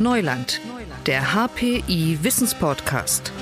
Neuland, 0.00 0.60
der 1.06 1.34
HPI 1.34 2.18
Wissenspodcast. 2.22 3.32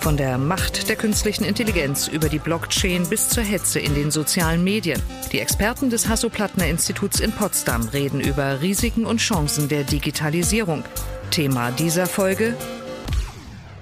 Von 0.00 0.16
der 0.16 0.38
Macht 0.38 0.88
der 0.88 0.96
künstlichen 0.96 1.44
Intelligenz 1.44 2.08
über 2.08 2.28
die 2.28 2.40
Blockchain 2.40 3.08
bis 3.08 3.28
zur 3.28 3.44
Hetze 3.44 3.78
in 3.78 3.94
den 3.94 4.10
sozialen 4.10 4.64
Medien. 4.64 5.00
Die 5.30 5.38
Experten 5.38 5.88
des 5.88 6.08
Hasso-Plattner-Instituts 6.08 7.20
in 7.20 7.30
Potsdam 7.30 7.86
reden 7.88 8.20
über 8.20 8.60
Risiken 8.60 9.06
und 9.06 9.18
Chancen 9.18 9.68
der 9.68 9.84
Digitalisierung. 9.84 10.82
Thema 11.30 11.70
dieser 11.70 12.06
Folge 12.06 12.56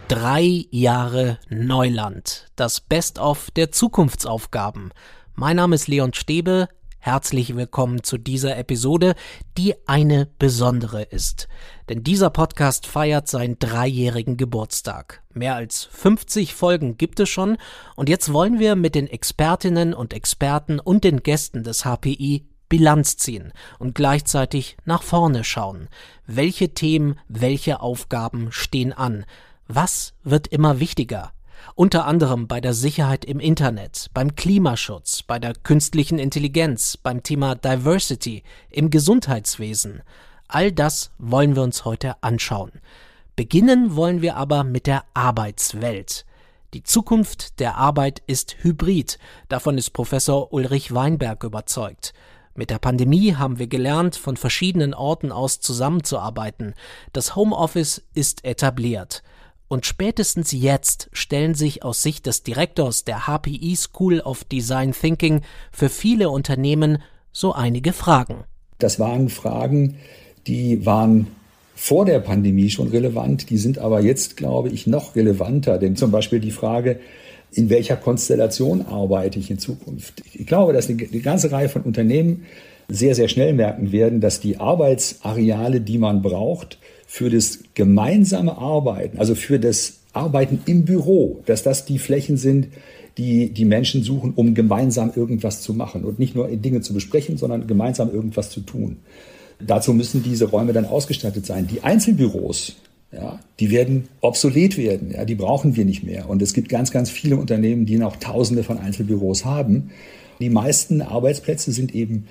Drei 0.08 0.66
Jahre 0.70 1.38
Neuland. 1.48 2.48
Das 2.56 2.82
Best-of 2.82 3.50
der 3.52 3.72
Zukunftsaufgaben. 3.72 4.92
Mein 5.34 5.56
Name 5.56 5.76
ist 5.76 5.88
Leon 5.88 6.12
Stäbe. 6.12 6.68
Herzlich 7.00 7.54
willkommen 7.54 8.02
zu 8.02 8.18
dieser 8.18 8.58
Episode, 8.58 9.14
die 9.56 9.74
eine 9.86 10.28
besondere 10.40 11.02
ist. 11.02 11.46
Denn 11.88 12.02
dieser 12.02 12.28
Podcast 12.28 12.86
feiert 12.88 13.28
seinen 13.28 13.58
dreijährigen 13.60 14.36
Geburtstag. 14.36 15.22
Mehr 15.32 15.54
als 15.54 15.84
50 15.84 16.54
Folgen 16.54 16.98
gibt 16.98 17.20
es 17.20 17.28
schon 17.28 17.56
und 17.94 18.08
jetzt 18.08 18.32
wollen 18.32 18.58
wir 18.58 18.74
mit 18.74 18.96
den 18.96 19.06
Expertinnen 19.06 19.94
und 19.94 20.12
Experten 20.12 20.80
und 20.80 21.04
den 21.04 21.22
Gästen 21.22 21.62
des 21.62 21.84
HPI 21.84 22.48
Bilanz 22.68 23.16
ziehen 23.16 23.52
und 23.78 23.94
gleichzeitig 23.94 24.76
nach 24.84 25.02
vorne 25.02 25.44
schauen. 25.44 25.88
Welche 26.26 26.74
Themen, 26.74 27.18
welche 27.28 27.80
Aufgaben 27.80 28.50
stehen 28.50 28.92
an? 28.92 29.24
Was 29.68 30.14
wird 30.24 30.48
immer 30.48 30.80
wichtiger? 30.80 31.32
Unter 31.74 32.06
anderem 32.06 32.48
bei 32.48 32.60
der 32.60 32.74
Sicherheit 32.74 33.24
im 33.24 33.40
Internet, 33.40 34.10
beim 34.14 34.34
Klimaschutz, 34.34 35.22
bei 35.22 35.38
der 35.38 35.54
künstlichen 35.54 36.18
Intelligenz, 36.18 36.96
beim 36.96 37.22
Thema 37.22 37.54
Diversity, 37.54 38.42
im 38.70 38.90
Gesundheitswesen. 38.90 40.02
All 40.48 40.72
das 40.72 41.10
wollen 41.18 41.56
wir 41.56 41.62
uns 41.62 41.84
heute 41.84 42.22
anschauen. 42.22 42.72
Beginnen 43.36 43.94
wollen 43.94 44.22
wir 44.22 44.36
aber 44.36 44.64
mit 44.64 44.86
der 44.86 45.04
Arbeitswelt. 45.14 46.24
Die 46.74 46.82
Zukunft 46.82 47.60
der 47.60 47.76
Arbeit 47.76 48.22
ist 48.26 48.56
hybrid, 48.62 49.18
davon 49.48 49.78
ist 49.78 49.90
Professor 49.90 50.52
Ulrich 50.52 50.92
Weinberg 50.92 51.44
überzeugt. 51.44 52.12
Mit 52.54 52.70
der 52.70 52.80
Pandemie 52.80 53.36
haben 53.36 53.60
wir 53.60 53.68
gelernt, 53.68 54.16
von 54.16 54.36
verschiedenen 54.36 54.92
Orten 54.92 55.30
aus 55.30 55.60
zusammenzuarbeiten. 55.60 56.74
Das 57.12 57.36
Homeoffice 57.36 58.02
ist 58.14 58.44
etabliert. 58.44 59.22
Und 59.68 59.84
spätestens 59.84 60.52
jetzt 60.52 61.10
stellen 61.12 61.54
sich 61.54 61.84
aus 61.84 62.02
Sicht 62.02 62.24
des 62.24 62.42
Direktors 62.42 63.04
der 63.04 63.26
HPI 63.26 63.76
School 63.76 64.20
of 64.20 64.44
Design 64.44 64.92
Thinking 64.92 65.42
für 65.70 65.90
viele 65.90 66.30
Unternehmen 66.30 66.98
so 67.32 67.52
einige 67.52 67.92
Fragen. 67.92 68.44
Das 68.78 68.98
waren 68.98 69.28
Fragen, 69.28 69.96
die 70.46 70.86
waren 70.86 71.26
vor 71.74 72.06
der 72.06 72.18
Pandemie 72.18 72.70
schon 72.70 72.88
relevant, 72.88 73.50
die 73.50 73.58
sind 73.58 73.78
aber 73.78 74.00
jetzt, 74.00 74.36
glaube 74.36 74.70
ich, 74.70 74.86
noch 74.86 75.14
relevanter. 75.14 75.78
Denn 75.78 75.96
zum 75.96 76.10
Beispiel 76.10 76.40
die 76.40 76.50
Frage, 76.50 76.98
in 77.52 77.68
welcher 77.68 77.96
Konstellation 77.96 78.86
arbeite 78.86 79.38
ich 79.38 79.50
in 79.50 79.58
Zukunft? 79.58 80.22
Ich 80.32 80.46
glaube, 80.46 80.72
dass 80.72 80.86
die 80.86 81.22
ganze 81.22 81.52
Reihe 81.52 81.68
von 81.68 81.82
Unternehmen 81.82 82.46
sehr, 82.88 83.14
sehr 83.14 83.28
schnell 83.28 83.52
merken 83.52 83.92
werden, 83.92 84.20
dass 84.20 84.40
die 84.40 84.58
Arbeitsareale, 84.58 85.80
die 85.80 85.98
man 85.98 86.22
braucht, 86.22 86.78
für 87.10 87.30
das 87.30 87.60
gemeinsame 87.72 88.58
Arbeiten, 88.58 89.18
also 89.18 89.34
für 89.34 89.58
das 89.58 90.00
Arbeiten 90.12 90.60
im 90.66 90.84
Büro, 90.84 91.40
dass 91.46 91.62
das 91.62 91.86
die 91.86 91.98
Flächen 91.98 92.36
sind, 92.36 92.68
die 93.16 93.48
die 93.48 93.64
Menschen 93.64 94.02
suchen, 94.02 94.34
um 94.36 94.54
gemeinsam 94.54 95.10
irgendwas 95.16 95.62
zu 95.62 95.72
machen 95.72 96.04
und 96.04 96.18
nicht 96.18 96.34
nur 96.34 96.48
Dinge 96.48 96.82
zu 96.82 96.92
besprechen, 96.92 97.38
sondern 97.38 97.66
gemeinsam 97.66 98.12
irgendwas 98.12 98.50
zu 98.50 98.60
tun. 98.60 98.98
Dazu 99.58 99.94
müssen 99.94 100.22
diese 100.22 100.44
Räume 100.50 100.74
dann 100.74 100.84
ausgestattet 100.84 101.46
sein. 101.46 101.66
Die 101.66 101.82
Einzelbüros, 101.82 102.76
ja, 103.10 103.40
die 103.58 103.70
werden 103.70 104.04
obsolet 104.20 104.76
werden. 104.76 105.10
Ja, 105.12 105.24
die 105.24 105.34
brauchen 105.34 105.76
wir 105.76 105.86
nicht 105.86 106.04
mehr. 106.04 106.28
Und 106.28 106.42
es 106.42 106.52
gibt 106.52 106.68
ganz, 106.68 106.90
ganz 106.90 107.08
viele 107.08 107.38
Unternehmen, 107.38 107.86
die 107.86 107.96
noch 107.96 108.16
Tausende 108.16 108.64
von 108.64 108.78
Einzelbüros 108.78 109.46
haben. 109.46 109.90
Die 110.40 110.50
meisten 110.50 111.00
Arbeitsplätze 111.00 111.72
sind 111.72 111.94
eben 111.94 112.28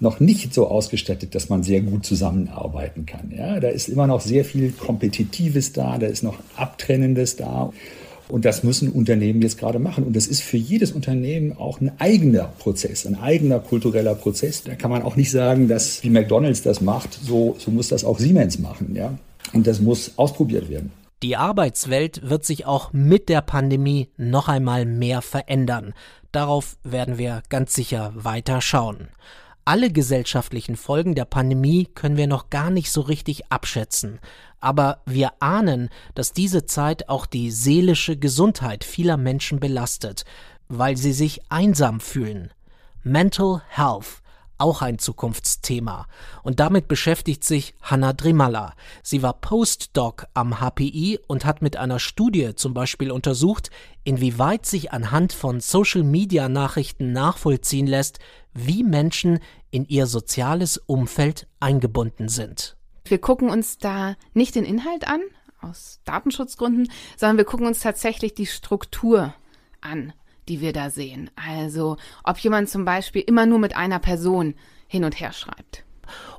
noch 0.00 0.18
nicht 0.18 0.54
so 0.54 0.66
ausgestattet, 0.66 1.34
dass 1.34 1.48
man 1.48 1.62
sehr 1.62 1.82
gut 1.82 2.04
zusammenarbeiten 2.04 3.06
kann. 3.06 3.32
Ja, 3.36 3.60
da 3.60 3.68
ist 3.68 3.88
immer 3.88 4.06
noch 4.06 4.20
sehr 4.20 4.44
viel 4.44 4.72
Kompetitives 4.72 5.72
da, 5.72 5.98
da 5.98 6.06
ist 6.06 6.22
noch 6.22 6.38
Abtrennendes 6.56 7.36
da. 7.36 7.72
Und 8.28 8.44
das 8.44 8.62
müssen 8.62 8.90
Unternehmen 8.92 9.42
jetzt 9.42 9.58
gerade 9.58 9.80
machen. 9.80 10.04
Und 10.04 10.14
das 10.14 10.28
ist 10.28 10.40
für 10.40 10.56
jedes 10.56 10.92
Unternehmen 10.92 11.56
auch 11.56 11.80
ein 11.80 11.90
eigener 11.98 12.44
Prozess, 12.58 13.04
ein 13.04 13.20
eigener 13.20 13.58
kultureller 13.58 14.14
Prozess. 14.14 14.62
Da 14.62 14.76
kann 14.76 14.90
man 14.90 15.02
auch 15.02 15.16
nicht 15.16 15.32
sagen, 15.32 15.66
dass 15.66 16.02
wie 16.04 16.10
McDonald's 16.10 16.62
das 16.62 16.80
macht, 16.80 17.12
so, 17.12 17.56
so 17.58 17.72
muss 17.72 17.88
das 17.88 18.04
auch 18.04 18.18
Siemens 18.18 18.58
machen. 18.60 18.94
Ja? 18.94 19.18
Und 19.52 19.66
das 19.66 19.80
muss 19.80 20.12
ausprobiert 20.16 20.68
werden. 20.68 20.92
Die 21.22 21.36
Arbeitswelt 21.36 22.30
wird 22.30 22.46
sich 22.46 22.64
auch 22.66 22.92
mit 22.92 23.28
der 23.28 23.42
Pandemie 23.42 24.08
noch 24.16 24.48
einmal 24.48 24.86
mehr 24.86 25.20
verändern. 25.22 25.92
Darauf 26.32 26.76
werden 26.84 27.18
wir 27.18 27.42
ganz 27.48 27.74
sicher 27.74 28.12
weiter 28.14 28.60
schauen. 28.60 29.08
Alle 29.64 29.90
gesellschaftlichen 29.90 30.76
Folgen 30.76 31.14
der 31.14 31.26
Pandemie 31.26 31.88
können 31.94 32.16
wir 32.16 32.26
noch 32.26 32.50
gar 32.50 32.70
nicht 32.70 32.90
so 32.90 33.02
richtig 33.02 33.52
abschätzen, 33.52 34.18
aber 34.58 35.02
wir 35.06 35.32
ahnen, 35.40 35.90
dass 36.14 36.32
diese 36.32 36.66
Zeit 36.66 37.08
auch 37.08 37.26
die 37.26 37.50
seelische 37.50 38.16
Gesundheit 38.16 38.84
vieler 38.84 39.16
Menschen 39.16 39.60
belastet, 39.60 40.24
weil 40.68 40.96
sie 40.96 41.12
sich 41.12 41.40
einsam 41.50 42.00
fühlen. 42.00 42.52
Mental 43.02 43.62
Health 43.68 44.22
auch 44.60 44.82
ein 44.82 44.98
Zukunftsthema. 44.98 46.06
Und 46.42 46.60
damit 46.60 46.88
beschäftigt 46.88 47.44
sich 47.44 47.74
Hanna 47.82 48.12
Drimala. 48.12 48.74
Sie 49.02 49.22
war 49.22 49.34
Postdoc 49.34 50.26
am 50.34 50.60
HPI 50.60 51.18
und 51.26 51.44
hat 51.44 51.62
mit 51.62 51.76
einer 51.76 51.98
Studie 51.98 52.54
zum 52.54 52.74
Beispiel 52.74 53.10
untersucht, 53.10 53.70
inwieweit 54.04 54.66
sich 54.66 54.92
anhand 54.92 55.32
von 55.32 55.60
Social-Media-Nachrichten 55.60 57.12
nachvollziehen 57.12 57.86
lässt, 57.86 58.18
wie 58.52 58.82
Menschen 58.82 59.40
in 59.70 59.86
ihr 59.86 60.06
soziales 60.06 60.78
Umfeld 60.78 61.46
eingebunden 61.60 62.28
sind. 62.28 62.76
Wir 63.04 63.18
gucken 63.18 63.50
uns 63.50 63.78
da 63.78 64.16
nicht 64.34 64.54
den 64.54 64.64
Inhalt 64.64 65.06
an, 65.06 65.20
aus 65.60 66.00
Datenschutzgründen, 66.04 66.90
sondern 67.16 67.36
wir 67.36 67.44
gucken 67.44 67.66
uns 67.66 67.80
tatsächlich 67.80 68.34
die 68.34 68.46
Struktur 68.46 69.34
an 69.80 70.12
die 70.50 70.60
wir 70.60 70.72
da 70.72 70.90
sehen. 70.90 71.30
Also 71.36 71.96
ob 72.24 72.38
jemand 72.38 72.68
zum 72.68 72.84
Beispiel 72.84 73.22
immer 73.22 73.46
nur 73.46 73.58
mit 73.58 73.76
einer 73.76 74.00
Person 74.00 74.54
hin 74.86 75.04
und 75.04 75.18
her 75.20 75.32
schreibt. 75.32 75.84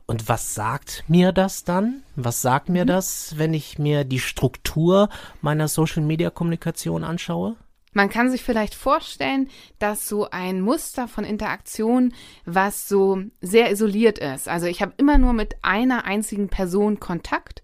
Und 0.05 0.27
was 0.27 0.53
sagt 0.53 1.05
mir 1.07 1.31
das 1.31 1.63
dann? 1.63 2.03
Was 2.17 2.41
sagt 2.41 2.67
mir 2.67 2.83
mhm. 2.83 2.89
das, 2.89 3.35
wenn 3.37 3.53
ich 3.53 3.79
mir 3.79 4.03
die 4.03 4.19
Struktur 4.19 5.09
meiner 5.41 5.69
Social-Media-Kommunikation 5.69 7.05
anschaue? 7.05 7.55
Man 7.93 8.09
kann 8.09 8.29
sich 8.29 8.43
vielleicht 8.43 8.75
vorstellen, 8.75 9.49
dass 9.79 10.07
so 10.07 10.29
ein 10.29 10.61
Muster 10.61 11.07
von 11.07 11.23
Interaktion, 11.23 12.13
was 12.45 12.87
so 12.87 13.21
sehr 13.41 13.71
isoliert 13.71 14.17
ist. 14.17 14.47
Also 14.47 14.65
ich 14.67 14.81
habe 14.81 14.93
immer 14.97 15.17
nur 15.17 15.33
mit 15.33 15.55
einer 15.61 16.05
einzigen 16.05 16.47
Person 16.49 16.99
Kontakt 16.99 17.61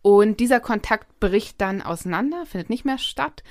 und 0.00 0.40
dieser 0.40 0.60
Kontakt 0.60 1.18
bricht 1.20 1.60
dann 1.60 1.82
auseinander, 1.82 2.46
findet 2.46 2.70
nicht 2.70 2.84
mehr 2.84 2.98
statt, 2.98 3.42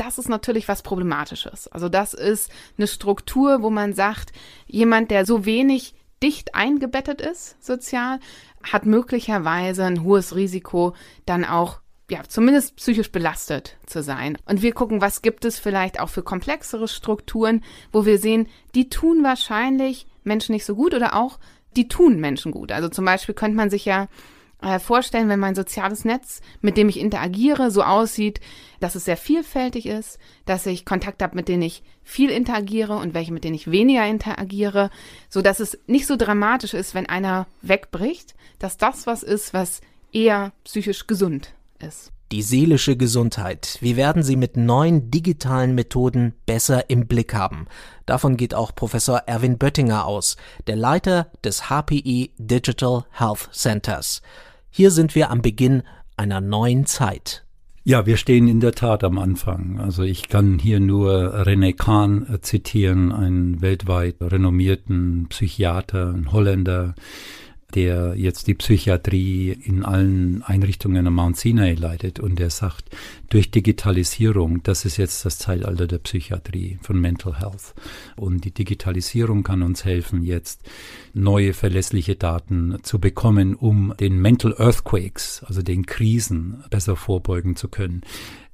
das 0.00 0.18
ist 0.18 0.28
natürlich 0.28 0.66
was 0.66 0.82
Problematisches. 0.82 1.68
Also 1.68 1.88
das 1.88 2.14
ist 2.14 2.50
eine 2.78 2.86
Struktur, 2.86 3.62
wo 3.62 3.68
man 3.68 3.92
sagt, 3.92 4.32
jemand, 4.66 5.10
der 5.10 5.26
so 5.26 5.44
wenig 5.44 5.94
dicht 6.22 6.54
eingebettet 6.54 7.20
ist, 7.20 7.62
sozial, 7.64 8.18
hat 8.62 8.86
möglicherweise 8.86 9.84
ein 9.84 10.02
hohes 10.02 10.34
Risiko, 10.34 10.94
dann 11.26 11.44
auch 11.44 11.80
ja, 12.10 12.22
zumindest 12.26 12.76
psychisch 12.76 13.12
belastet 13.12 13.76
zu 13.86 14.02
sein. 14.02 14.36
Und 14.46 14.62
wir 14.62 14.72
gucken, 14.72 15.00
was 15.00 15.22
gibt 15.22 15.44
es 15.44 15.58
vielleicht 15.58 16.00
auch 16.00 16.08
für 16.08 16.22
komplexere 16.22 16.88
Strukturen, 16.88 17.62
wo 17.92 18.04
wir 18.04 18.18
sehen, 18.18 18.48
die 18.74 18.88
tun 18.88 19.22
wahrscheinlich 19.22 20.06
Menschen 20.24 20.52
nicht 20.52 20.64
so 20.64 20.74
gut 20.74 20.94
oder 20.94 21.14
auch 21.14 21.38
die 21.76 21.88
tun 21.88 22.18
Menschen 22.18 22.52
gut. 22.52 22.72
Also 22.72 22.88
zum 22.88 23.04
Beispiel 23.04 23.34
könnte 23.34 23.56
man 23.56 23.70
sich 23.70 23.84
ja 23.84 24.08
äh, 24.62 24.78
vorstellen, 24.78 25.28
wenn 25.28 25.40
mein 25.40 25.54
soziales 25.54 26.04
Netz, 26.04 26.40
mit 26.60 26.76
dem 26.76 26.88
ich 26.88 26.98
interagiere, 26.98 27.70
so 27.70 27.82
aussieht, 27.82 28.40
dass 28.80 28.94
es 28.94 29.04
sehr 29.04 29.16
vielfältig 29.16 29.86
ist, 29.86 30.18
dass 30.46 30.66
ich 30.66 30.84
Kontakt 30.84 31.22
habe, 31.22 31.36
mit 31.36 31.48
denen 31.48 31.62
ich 31.62 31.82
viel 32.02 32.30
interagiere 32.30 32.96
und 32.96 33.14
welche, 33.14 33.32
mit 33.32 33.44
denen 33.44 33.54
ich 33.54 33.70
weniger 33.70 34.06
interagiere, 34.06 34.90
so 35.28 35.42
dass 35.42 35.60
es 35.60 35.78
nicht 35.86 36.06
so 36.06 36.16
dramatisch 36.16 36.74
ist, 36.74 36.94
wenn 36.94 37.08
einer 37.08 37.46
wegbricht, 37.62 38.34
dass 38.58 38.76
das 38.76 39.06
was 39.06 39.22
ist, 39.22 39.54
was 39.54 39.80
eher 40.12 40.52
psychisch 40.64 41.06
gesund 41.06 41.54
ist. 41.78 42.12
Die 42.32 42.42
seelische 42.42 42.96
Gesundheit. 42.96 43.76
Wie 43.80 43.96
werden 43.96 44.22
sie 44.22 44.36
mit 44.36 44.56
neuen 44.56 45.10
digitalen 45.10 45.74
Methoden 45.74 46.34
besser 46.46 46.88
im 46.88 47.08
Blick 47.08 47.34
haben? 47.34 47.66
Davon 48.06 48.36
geht 48.36 48.54
auch 48.54 48.72
Professor 48.72 49.24
Erwin 49.26 49.58
Böttinger 49.58 50.06
aus, 50.06 50.36
der 50.68 50.76
Leiter 50.76 51.26
des 51.42 51.68
HPI 51.68 52.30
Digital 52.38 53.04
Health 53.10 53.48
Centers. 53.52 54.22
Hier 54.70 54.90
sind 54.90 55.14
wir 55.14 55.30
am 55.30 55.42
Beginn 55.42 55.82
einer 56.16 56.40
neuen 56.40 56.86
Zeit. 56.86 57.44
Ja, 57.82 58.06
wir 58.06 58.16
stehen 58.16 58.46
in 58.46 58.60
der 58.60 58.72
Tat 58.72 59.02
am 59.04 59.18
Anfang. 59.18 59.80
Also 59.80 60.02
ich 60.02 60.28
kann 60.28 60.58
hier 60.58 60.80
nur 60.80 61.34
René 61.46 61.74
Kahn 61.74 62.26
äh, 62.32 62.40
zitieren, 62.40 63.10
einen 63.10 63.62
weltweit 63.62 64.16
renommierten 64.20 65.26
Psychiater, 65.28 66.12
ein 66.14 66.30
Holländer, 66.30 66.94
der 67.74 68.14
jetzt 68.16 68.46
die 68.46 68.54
Psychiatrie 68.54 69.50
in 69.50 69.84
allen 69.84 70.42
Einrichtungen 70.42 71.06
am 71.06 71.14
Mount 71.14 71.36
Sinai 71.36 71.74
leitet 71.74 72.20
und 72.20 72.38
der 72.38 72.50
sagt, 72.50 72.90
durch 73.28 73.50
Digitalisierung, 73.50 74.62
das 74.62 74.84
ist 74.84 74.96
jetzt 74.96 75.24
das 75.24 75.38
Zeitalter 75.38 75.86
der 75.86 75.98
Psychiatrie, 75.98 76.78
von 76.82 77.00
Mental 77.00 77.38
Health. 77.38 77.74
Und 78.16 78.44
die 78.44 78.52
Digitalisierung 78.52 79.42
kann 79.42 79.62
uns 79.62 79.84
helfen, 79.84 80.22
jetzt 80.22 80.62
neue 81.14 81.52
verlässliche 81.52 82.16
Daten 82.16 82.78
zu 82.82 82.98
bekommen, 82.98 83.54
um 83.54 83.94
den 83.98 84.20
Mental 84.20 84.54
Earthquakes, 84.58 85.44
also 85.46 85.62
den 85.62 85.86
Krisen, 85.86 86.64
besser 86.70 86.96
vorbeugen 86.96 87.56
zu 87.56 87.68
können. 87.68 88.02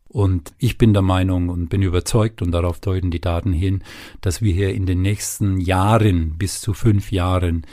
Und 0.08 0.54
ich 0.58 0.78
bin 0.78 0.94
der 0.94 1.02
Meinung 1.02 1.50
und 1.50 1.68
bin 1.68 1.82
überzeugt, 1.82 2.40
und 2.40 2.52
darauf 2.52 2.80
deuten 2.80 3.10
die 3.10 3.20
Daten 3.20 3.52
hin, 3.52 3.82
dass 4.22 4.40
wir 4.40 4.54
hier 4.54 4.72
in 4.72 4.86
den 4.86 5.02
nächsten 5.02 5.60
Jahren, 5.60 6.38
bis 6.38 6.60
zu 6.62 6.72
fünf 6.72 7.12
Jahren, 7.12 7.66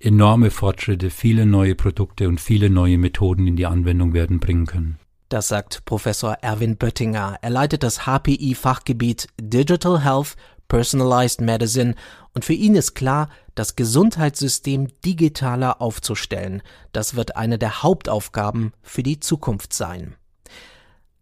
enorme 0.00 0.50
Fortschritte, 0.50 1.10
viele 1.10 1.46
neue 1.46 1.74
Produkte 1.74 2.28
und 2.28 2.40
viele 2.40 2.70
neue 2.70 2.98
Methoden 2.98 3.46
in 3.46 3.56
die 3.56 3.66
Anwendung 3.66 4.12
werden 4.12 4.40
bringen 4.40 4.66
können. 4.66 4.98
Das 5.28 5.48
sagt 5.48 5.84
Professor 5.84 6.34
Erwin 6.42 6.76
Böttinger. 6.76 7.38
Er 7.42 7.50
leitet 7.50 7.82
das 7.82 8.06
HPI-Fachgebiet 8.06 9.26
Digital 9.40 10.04
Health, 10.04 10.36
Personalized 10.68 11.40
Medicine 11.40 11.94
und 12.32 12.44
für 12.44 12.52
ihn 12.52 12.74
ist 12.74 12.94
klar, 12.94 13.28
das 13.54 13.76
Gesundheitssystem 13.76 14.88
digitaler 15.04 15.80
aufzustellen. 15.80 16.62
Das 16.92 17.16
wird 17.16 17.36
eine 17.36 17.58
der 17.58 17.82
Hauptaufgaben 17.82 18.72
für 18.82 19.02
die 19.02 19.20
Zukunft 19.20 19.72
sein. 19.72 20.14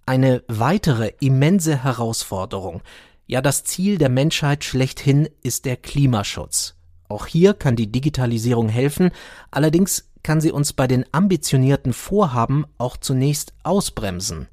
Eine 0.07 0.43
weitere 0.49 1.13
immense 1.21 1.83
Herausforderung, 1.83 2.83
ja 3.27 3.41
das 3.41 3.65
Ziel 3.65 3.97
der 3.97 4.11
Menschheit 4.11 4.65
schlechthin 4.65 5.29
ist 5.43 5.65
der 5.65 5.77
Klimaschutz. 5.77 6.75
Auch 7.15 7.27
hier 7.27 7.55
kann 7.55 7.77
die 7.77 7.93
Digitalisierung 7.93 8.69
helfen, 8.69 9.13
allerdings 9.53 10.11
kann 10.25 10.41
sie 10.41 10.51
uns 10.51 10.73
bei 10.73 10.89
den 10.89 11.05
ambitionierten 11.13 11.93
Vorhaben 11.93 12.65
auch 12.77 12.97
zunächst 12.97 13.55
ausbremsen. 13.63 14.49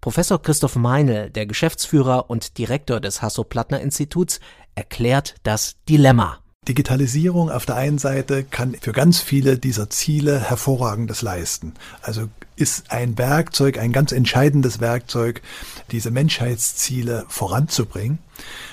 Professor 0.00 0.40
Christoph 0.40 0.76
Meinl, 0.76 1.28
der 1.28 1.44
Geschäftsführer 1.44 2.30
und 2.30 2.56
Direktor 2.56 3.00
des 3.00 3.20
Hasso-Plattner-Instituts, 3.20 4.40
erklärt 4.74 5.34
das 5.42 5.76
Dilemma. 5.90 6.38
Digitalisierung 6.66 7.50
auf 7.50 7.66
der 7.66 7.76
einen 7.76 7.98
Seite 7.98 8.44
kann 8.44 8.74
für 8.80 8.92
ganz 8.92 9.20
viele 9.20 9.58
dieser 9.58 9.90
Ziele 9.90 10.40
hervorragendes 10.40 11.20
leisten. 11.20 11.74
Also 12.00 12.28
ist 12.56 12.90
ein 12.90 13.18
Werkzeug, 13.18 13.78
ein 13.78 13.92
ganz 13.92 14.10
entscheidendes 14.10 14.80
Werkzeug, 14.80 15.42
diese 15.90 16.10
Menschheitsziele 16.10 17.26
voranzubringen. 17.28 18.18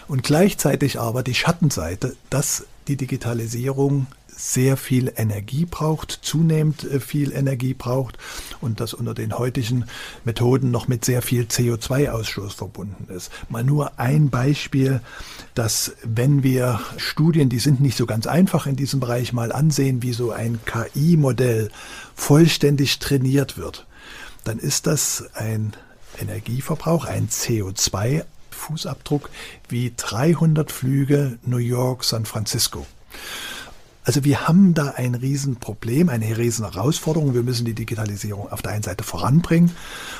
Und 0.07 0.23
gleichzeitig 0.23 0.99
aber 0.99 1.23
die 1.23 1.35
Schattenseite, 1.35 2.15
dass 2.29 2.65
die 2.87 2.97
Digitalisierung 2.97 4.07
sehr 4.35 4.77
viel 4.77 5.13
Energie 5.15 5.65
braucht, 5.65 6.11
zunehmend 6.11 6.83
äh, 6.83 6.99
viel 6.99 7.31
Energie 7.31 7.73
braucht 7.73 8.17
und 8.61 8.79
das 8.79 8.93
unter 8.93 9.13
den 9.13 9.37
heutigen 9.37 9.85
Methoden 10.23 10.71
noch 10.71 10.87
mit 10.87 11.05
sehr 11.05 11.21
viel 11.21 11.43
CO2-Ausstoß 11.43 12.55
verbunden 12.55 13.11
ist. 13.13 13.31
Mal 13.49 13.63
nur 13.63 13.99
ein 13.99 14.29
Beispiel, 14.29 15.01
dass 15.55 15.93
wenn 16.03 16.43
wir 16.43 16.79
Studien, 16.97 17.49
die 17.49 17.59
sind 17.59 17.79
nicht 17.79 17.97
so 17.97 18.05
ganz 18.05 18.27
einfach 18.27 18.65
in 18.65 18.75
diesem 18.75 18.99
Bereich, 18.99 19.33
mal 19.33 19.51
ansehen, 19.51 20.01
wie 20.01 20.13
so 20.13 20.31
ein 20.31 20.59
KI-Modell 20.65 21.69
vollständig 22.15 22.99
trainiert 22.99 23.57
wird, 23.57 23.85
dann 24.43 24.59
ist 24.59 24.87
das 24.87 25.25
ein 25.35 25.73
Energieverbrauch, 26.19 27.05
ein 27.05 27.29
CO2 27.29 28.23
Fußabdruck 28.53 29.29
wie 29.69 29.93
300 29.95 30.71
Flüge 30.71 31.37
New 31.45 31.57
York, 31.57 32.03
San 32.03 32.25
Francisco. 32.25 32.85
Also 34.05 34.25
wir 34.25 34.47
haben 34.47 34.73
da 34.73 34.95
ein 34.97 35.15
Riesenproblem, 35.15 36.09
eine 36.09 36.37
riesen 36.37 36.69
Herausforderung. 36.69 37.33
Wir 37.33 37.43
müssen 37.43 37.65
die 37.65 37.73
Digitalisierung 37.73 38.51
auf 38.51 38.61
der 38.61 38.73
einen 38.73 38.83
Seite 38.83 39.03
voranbringen 39.03 39.71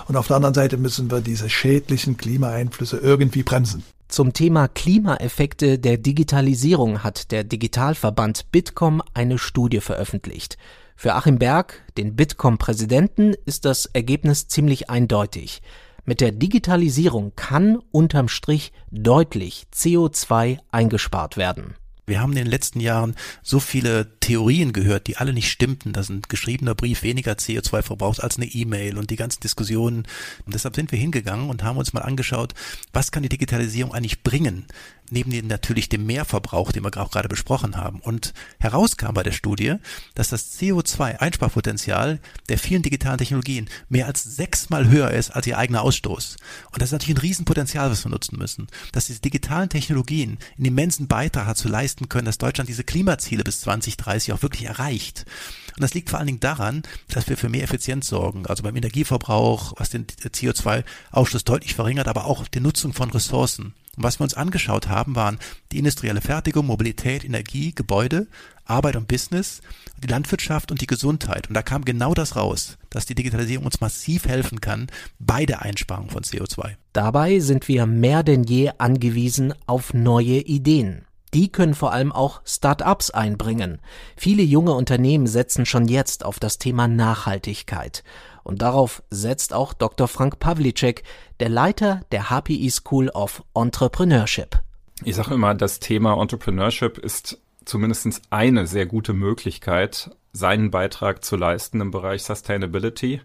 und 0.07 0.15
auf 0.15 0.27
der 0.27 0.37
anderen 0.37 0.55
Seite 0.55 0.77
müssen 0.77 1.11
wir 1.11 1.19
diese 1.19 1.49
schädlichen 1.49 2.15
Klimaeinflüsse 2.15 2.97
irgendwie 2.97 3.43
bremsen. 3.43 3.83
Zum 4.07 4.31
Thema 4.31 4.67
Klimaeffekte 4.67 5.79
der 5.79 5.97
Digitalisierung 5.97 7.03
hat 7.03 7.31
der 7.31 7.43
Digitalverband 7.43 8.51
Bitkom 8.51 9.01
eine 9.13 9.37
Studie 9.37 9.81
veröffentlicht. 9.81 10.57
Für 10.95 11.15
Achim 11.15 11.39
Berg, 11.39 11.81
den 11.97 12.15
Bitkom-Präsidenten, 12.15 13.33
ist 13.45 13.65
das 13.65 13.87
Ergebnis 13.87 14.47
ziemlich 14.47 14.89
eindeutig. 14.89 15.61
Mit 16.05 16.19
der 16.19 16.33
Digitalisierung 16.33 17.31
kann 17.37 17.77
unterm 17.91 18.27
Strich 18.27 18.73
deutlich 18.91 19.67
CO2 19.73 20.59
eingespart 20.69 21.37
werden. 21.37 21.75
Wir 22.05 22.19
haben 22.19 22.31
in 22.31 22.39
den 22.39 22.47
letzten 22.47 22.81
Jahren 22.81 23.15
so 23.41 23.61
viele 23.61 24.19
Theorien 24.19 24.73
gehört, 24.73 25.07
die 25.07 25.15
alle 25.15 25.31
nicht 25.31 25.49
stimmten, 25.49 25.93
dass 25.93 26.09
ein 26.09 26.21
geschriebener 26.27 26.75
Brief 26.75 27.03
weniger 27.03 27.31
CO2 27.31 27.81
verbraucht 27.81 28.21
als 28.21 28.35
eine 28.35 28.47
E-Mail 28.47 28.97
und 28.97 29.09
die 29.09 29.15
ganzen 29.15 29.39
Diskussionen. 29.39 30.03
Und 30.45 30.53
deshalb 30.53 30.75
sind 30.75 30.91
wir 30.91 30.99
hingegangen 30.99 31.49
und 31.49 31.63
haben 31.63 31.77
uns 31.77 31.93
mal 31.93 32.01
angeschaut, 32.01 32.53
was 32.91 33.13
kann 33.13 33.23
die 33.23 33.29
Digitalisierung 33.29 33.93
eigentlich 33.93 34.23
bringen? 34.23 34.65
Neben 35.09 35.31
den 35.31 35.47
natürlich 35.47 35.89
dem 35.89 36.05
Mehrverbrauch, 36.05 36.71
den 36.71 36.83
wir 36.83 36.95
auch 36.97 37.11
gerade 37.11 37.29
besprochen 37.29 37.77
haben. 37.77 37.99
Und 37.99 38.33
herauskam 38.59 39.13
bei 39.13 39.23
der 39.23 39.31
Studie, 39.31 39.75
dass 40.15 40.29
das 40.29 40.59
CO2-Einsparpotenzial 40.59 42.19
der 42.49 42.57
vielen 42.57 42.81
digitalen 42.81 43.17
Technologien 43.17 43.69
mehr 43.89 44.07
als 44.07 44.23
sechsmal 44.23 44.89
höher 44.89 45.11
ist 45.11 45.31
als 45.31 45.47
ihr 45.47 45.57
eigener 45.57 45.81
Ausstoß. 45.81 46.37
Und 46.71 46.81
das 46.81 46.89
ist 46.89 46.93
natürlich 46.93 47.17
ein 47.17 47.21
Riesenpotenzial, 47.21 47.89
was 47.91 48.05
wir 48.05 48.11
nutzen 48.11 48.37
müssen. 48.37 48.67
Dass 48.91 49.07
diese 49.07 49.21
digitalen 49.21 49.69
Technologien 49.69 50.37
einen 50.57 50.65
immensen 50.65 51.07
Beitrag 51.07 51.47
dazu 51.47 51.67
leisten 51.67 52.09
können, 52.09 52.25
dass 52.25 52.37
Deutschland 52.37 52.69
diese 52.69 52.83
Klimaziele 52.83 53.43
bis 53.43 53.61
2030 53.61 54.33
auch 54.33 54.41
wirklich 54.41 54.65
erreicht. 54.65 55.25
Und 55.75 55.81
das 55.81 55.93
liegt 55.93 56.09
vor 56.09 56.19
allen 56.19 56.27
Dingen 56.27 56.39
daran, 56.39 56.83
dass 57.09 57.27
wir 57.27 57.37
für 57.37 57.49
mehr 57.49 57.63
Effizienz 57.63 58.07
sorgen, 58.07 58.45
also 58.45 58.63
beim 58.63 58.75
Energieverbrauch, 58.75 59.73
was 59.77 59.89
den 59.89 60.05
CO2-Ausstoß 60.05 61.45
deutlich 61.45 61.73
verringert, 61.73 62.07
aber 62.07 62.25
auch 62.25 62.47
die 62.47 62.59
Nutzung 62.59 62.93
von 62.93 63.09
Ressourcen. 63.09 63.73
Und 63.95 64.03
was 64.03 64.19
wir 64.19 64.23
uns 64.23 64.33
angeschaut 64.33 64.87
haben, 64.87 65.15
waren 65.15 65.39
die 65.71 65.77
industrielle 65.77 66.21
Fertigung, 66.21 66.65
Mobilität, 66.65 67.23
Energie, 67.23 67.73
Gebäude, 67.75 68.27
Arbeit 68.65 68.95
und 68.95 69.07
Business, 69.07 69.61
die 70.01 70.07
Landwirtschaft 70.07 70.71
und 70.71 70.81
die 70.81 70.87
Gesundheit. 70.87 71.47
Und 71.47 71.53
da 71.53 71.61
kam 71.61 71.85
genau 71.85 72.13
das 72.13 72.35
raus, 72.35 72.77
dass 72.89 73.05
die 73.05 73.15
Digitalisierung 73.15 73.65
uns 73.65 73.81
massiv 73.81 74.25
helfen 74.25 74.61
kann 74.61 74.87
bei 75.19 75.45
der 75.45 75.61
Einsparung 75.61 76.09
von 76.09 76.23
CO2. 76.23 76.75
Dabei 76.93 77.39
sind 77.39 77.67
wir 77.67 77.85
mehr 77.85 78.23
denn 78.23 78.43
je 78.43 78.71
angewiesen 78.77 79.53
auf 79.65 79.93
neue 79.93 80.39
Ideen. 80.39 81.05
Die 81.33 81.51
können 81.51 81.73
vor 81.73 81.91
allem 81.91 82.11
auch 82.11 82.41
Start-ups 82.45 83.09
einbringen. 83.09 83.81
Viele 84.15 84.43
junge 84.43 84.73
Unternehmen 84.73 85.25
setzen 85.25 85.65
schon 85.65 85.87
jetzt 85.87 86.23
auf 86.25 86.39
das 86.39 86.59
Thema 86.59 86.87
Nachhaltigkeit. 86.87 88.03
Und 88.43 88.61
darauf 88.61 89.01
setzt 89.09 89.53
auch 89.53 89.73
Dr. 89.73 90.07
Frank 90.07 90.39
Pawlicek, 90.39 91.03
der 91.39 91.49
Leiter 91.49 92.01
der 92.11 92.29
HPI 92.29 92.69
School 92.69 93.09
of 93.09 93.43
Entrepreneurship. 93.55 94.61
Ich 95.03 95.15
sage 95.15 95.33
immer, 95.33 95.55
das 95.55 95.79
Thema 95.79 96.21
Entrepreneurship 96.21 96.97
ist 96.97 97.39
zumindest 97.65 98.21
eine 98.29 98.67
sehr 98.67 98.85
gute 98.85 99.13
Möglichkeit, 99.13 100.11
seinen 100.33 100.71
Beitrag 100.71 101.23
zu 101.23 101.35
leisten 101.35 101.81
im 101.81 101.91
Bereich 101.91 102.23
Sustainability. 102.23 103.21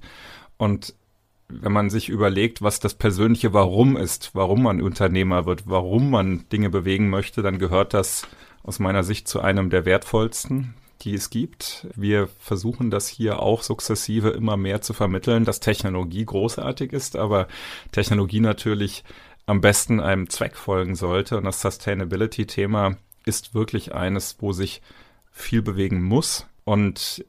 Und 0.56 0.94
wenn 1.48 1.72
man 1.72 1.90
sich 1.90 2.08
überlegt, 2.08 2.62
was 2.62 2.80
das 2.80 2.94
persönliche 2.94 3.52
Warum 3.52 3.96
ist, 3.96 4.34
warum 4.34 4.62
man 4.62 4.82
Unternehmer 4.82 5.46
wird, 5.46 5.62
warum 5.66 6.10
man 6.10 6.48
Dinge 6.50 6.70
bewegen 6.70 7.08
möchte, 7.10 7.42
dann 7.42 7.58
gehört 7.58 7.94
das 7.94 8.26
aus 8.62 8.78
meiner 8.78 9.02
Sicht 9.02 9.28
zu 9.28 9.40
einem 9.40 9.70
der 9.70 9.84
wertvollsten 9.84 10.74
die 11.02 11.14
es 11.14 11.30
gibt. 11.30 11.86
Wir 11.94 12.28
versuchen 12.38 12.90
das 12.90 13.08
hier 13.08 13.40
auch 13.40 13.62
sukzessive 13.62 14.30
immer 14.30 14.56
mehr 14.56 14.80
zu 14.80 14.92
vermitteln, 14.92 15.44
dass 15.44 15.60
Technologie 15.60 16.24
großartig 16.24 16.92
ist, 16.92 17.16
aber 17.16 17.48
Technologie 17.92 18.40
natürlich 18.40 19.04
am 19.46 19.60
besten 19.60 20.00
einem 20.00 20.28
Zweck 20.28 20.56
folgen 20.56 20.94
sollte. 20.94 21.38
Und 21.38 21.44
das 21.44 21.60
Sustainability-Thema 21.60 22.96
ist 23.24 23.54
wirklich 23.54 23.94
eines, 23.94 24.36
wo 24.40 24.52
sich 24.52 24.82
viel 25.30 25.62
bewegen 25.62 26.02
muss. 26.02 26.46
Und 26.64 27.24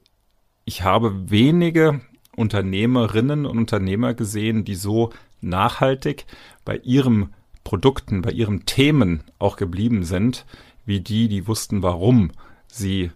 ich 0.64 0.82
habe 0.82 1.30
wenige 1.30 2.00
Unternehmerinnen 2.40 3.44
und 3.44 3.58
Unternehmer 3.58 4.14
gesehen, 4.14 4.64
die 4.64 4.74
so 4.74 5.10
nachhaltig 5.42 6.24
bei 6.64 6.78
ihren 6.78 7.34
Produkten, 7.64 8.22
bei 8.22 8.30
ihren 8.30 8.64
Themen 8.64 9.22
auch 9.38 9.56
geblieben 9.56 10.04
sind, 10.04 10.46
wie 10.86 11.00
die, 11.00 11.28
die 11.28 11.46
wussten, 11.46 11.82
warum 11.82 12.32
sie 12.66 13.10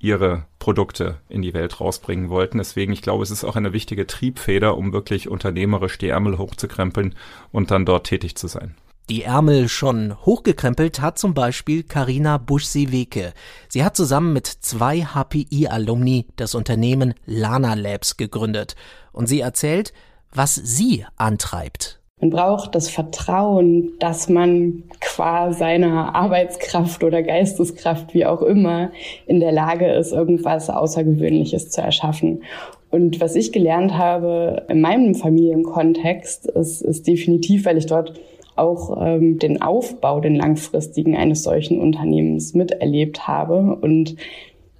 ihre 0.00 0.44
Produkte 0.58 1.18
in 1.28 1.42
die 1.42 1.54
Welt 1.54 1.80
rausbringen 1.80 2.28
wollten. 2.28 2.58
Deswegen, 2.58 2.92
ich 2.92 3.02
glaube, 3.02 3.22
es 3.22 3.30
ist 3.30 3.44
auch 3.44 3.56
eine 3.56 3.72
wichtige 3.72 4.06
Triebfeder, 4.06 4.76
um 4.76 4.92
wirklich 4.92 5.28
unternehmerisch 5.28 5.96
die 5.98 6.08
Ärmel 6.08 6.36
hochzukrempeln 6.36 7.14
und 7.52 7.70
dann 7.70 7.86
dort 7.86 8.06
tätig 8.06 8.34
zu 8.34 8.48
sein. 8.48 8.74
Die 9.08 9.22
Ärmel 9.22 9.68
schon 9.68 10.16
hochgekrempelt 10.26 11.00
hat 11.00 11.16
zum 11.16 11.32
Beispiel 11.32 11.84
Karina 11.84 12.38
Buschsi-Weke. 12.38 13.34
Sie 13.68 13.84
hat 13.84 13.94
zusammen 13.94 14.32
mit 14.32 14.48
zwei 14.48 15.02
HPI-Alumni 15.02 16.26
das 16.34 16.56
Unternehmen 16.56 17.14
Lana 17.24 17.74
Labs 17.74 18.16
gegründet. 18.16 18.74
Und 19.12 19.28
sie 19.28 19.38
erzählt, 19.38 19.92
was 20.34 20.56
sie 20.56 21.04
antreibt. 21.14 22.00
Man 22.20 22.30
braucht 22.30 22.74
das 22.74 22.90
Vertrauen, 22.90 23.92
dass 24.00 24.28
man 24.28 24.82
qua 25.00 25.52
seiner 25.52 26.16
Arbeitskraft 26.16 27.04
oder 27.04 27.22
Geisteskraft, 27.22 28.12
wie 28.12 28.26
auch 28.26 28.42
immer, 28.42 28.90
in 29.26 29.38
der 29.38 29.52
Lage 29.52 29.86
ist, 29.92 30.10
irgendwas 30.10 30.68
Außergewöhnliches 30.68 31.70
zu 31.70 31.80
erschaffen. 31.80 32.42
Und 32.90 33.20
was 33.20 33.36
ich 33.36 33.52
gelernt 33.52 33.96
habe 33.96 34.64
in 34.68 34.80
meinem 34.80 35.14
Familienkontext, 35.14 36.46
ist, 36.46 36.82
ist 36.82 37.06
definitiv, 37.06 37.66
weil 37.66 37.76
ich 37.76 37.86
dort 37.86 38.18
auch 38.56 38.96
ähm, 39.00 39.38
den 39.38 39.62
Aufbau, 39.62 40.20
den 40.20 40.34
langfristigen 40.34 41.16
eines 41.16 41.42
solchen 41.42 41.80
Unternehmens 41.80 42.54
miterlebt 42.54 43.28
habe. 43.28 43.76
Und 43.80 44.16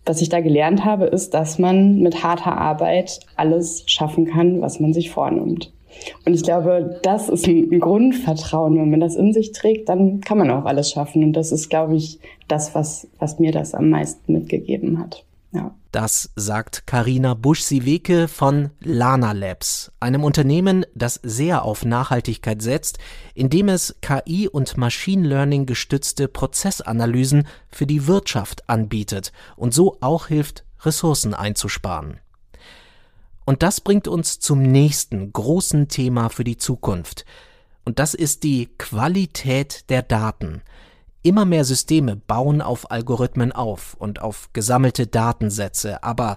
was 0.05 0.23
ich 0.23 0.29
da 0.29 0.41
gelernt 0.41 0.85
habe, 0.85 1.07
ist, 1.07 1.35
dass 1.35 1.59
man 1.59 2.01
mit 2.01 2.23
harter 2.23 2.57
Arbeit 2.57 3.21
alles 3.37 3.85
schaffen 3.87 4.27
kann, 4.27 4.61
was 4.61 4.81
man 4.81 4.93
sich 4.93 5.11
vornimmt. 5.11 5.73
Und 6.25 6.35
ich 6.35 6.43
glaube, 6.43 7.01
das 7.03 7.29
ist 7.29 7.47
ein 7.47 7.81
Grundvertrauen. 7.81 8.77
Wenn 8.77 8.91
man 8.91 9.01
das 9.01 9.17
in 9.17 9.33
sich 9.33 9.53
trägt, 9.53 9.89
dann 9.89 10.21
kann 10.21 10.39
man 10.39 10.51
auch 10.51 10.65
alles 10.65 10.91
schaffen. 10.91 11.25
Und 11.25 11.33
das 11.33 11.53
ist, 11.53 11.69
glaube 11.69 11.97
ich, 11.97 12.19
das, 12.49 12.75
was, 12.75 13.09
was 13.19 13.39
mir 13.39 13.53
das 13.53 13.75
am 13.75 13.91
meisten 13.91 14.33
mitgegeben 14.33 14.99
hat. 14.99 15.25
Ja. 15.53 15.75
Das 15.93 16.31
sagt 16.37 16.87
Karina 16.87 17.35
Busch-Sieweke 17.35 18.29
von 18.29 18.71
Lana 18.81 19.33
Labs, 19.33 19.93
einem 20.01 20.25
Unternehmen, 20.25 20.85
das 20.95 21.19
sehr 21.23 21.63
auf 21.65 21.85
Nachhaltigkeit 21.85 22.61
setzt, 22.61 22.99
indem 23.35 23.69
es 23.69 23.97
KI 24.03 24.49
und 24.49 24.77
Machine 24.77 25.27
Learning 25.27 25.65
gestützte 25.65 26.29
Prozessanalysen 26.29 27.47
für 27.71 27.87
die 27.87 28.07
Wirtschaft 28.07 28.69
anbietet 28.69 29.33
und 29.57 29.73
so 29.73 29.97
auch 30.01 30.27
hilft, 30.27 30.65
Ressourcen 30.83 31.33
einzusparen. 31.33 32.21
Und 33.47 33.63
das 33.63 33.81
bringt 33.81 34.09
uns 34.09 34.41
zum 34.41 34.61
nächsten 34.61 35.33
großen 35.33 35.89
Thema 35.89 36.29
für 36.29 36.45
die 36.45 36.57
Zukunft. 36.59 37.25
Und 37.85 38.01
das 38.01 38.13
ist 38.13 38.43
die 38.43 38.69
Qualität 38.77 39.89
der 39.89 40.03
Daten. 40.03 40.63
Immer 41.27 41.45
mehr 41.45 41.65
Systeme 41.65 42.15
bauen 42.15 42.63
auf 42.63 42.93
Algorithmen 42.93 43.51
auf 43.51 43.95
und 43.95 44.23
auf 44.23 44.51
gesammelte 44.53 45.09
Datensätze, 45.09 46.05
aber 46.05 46.37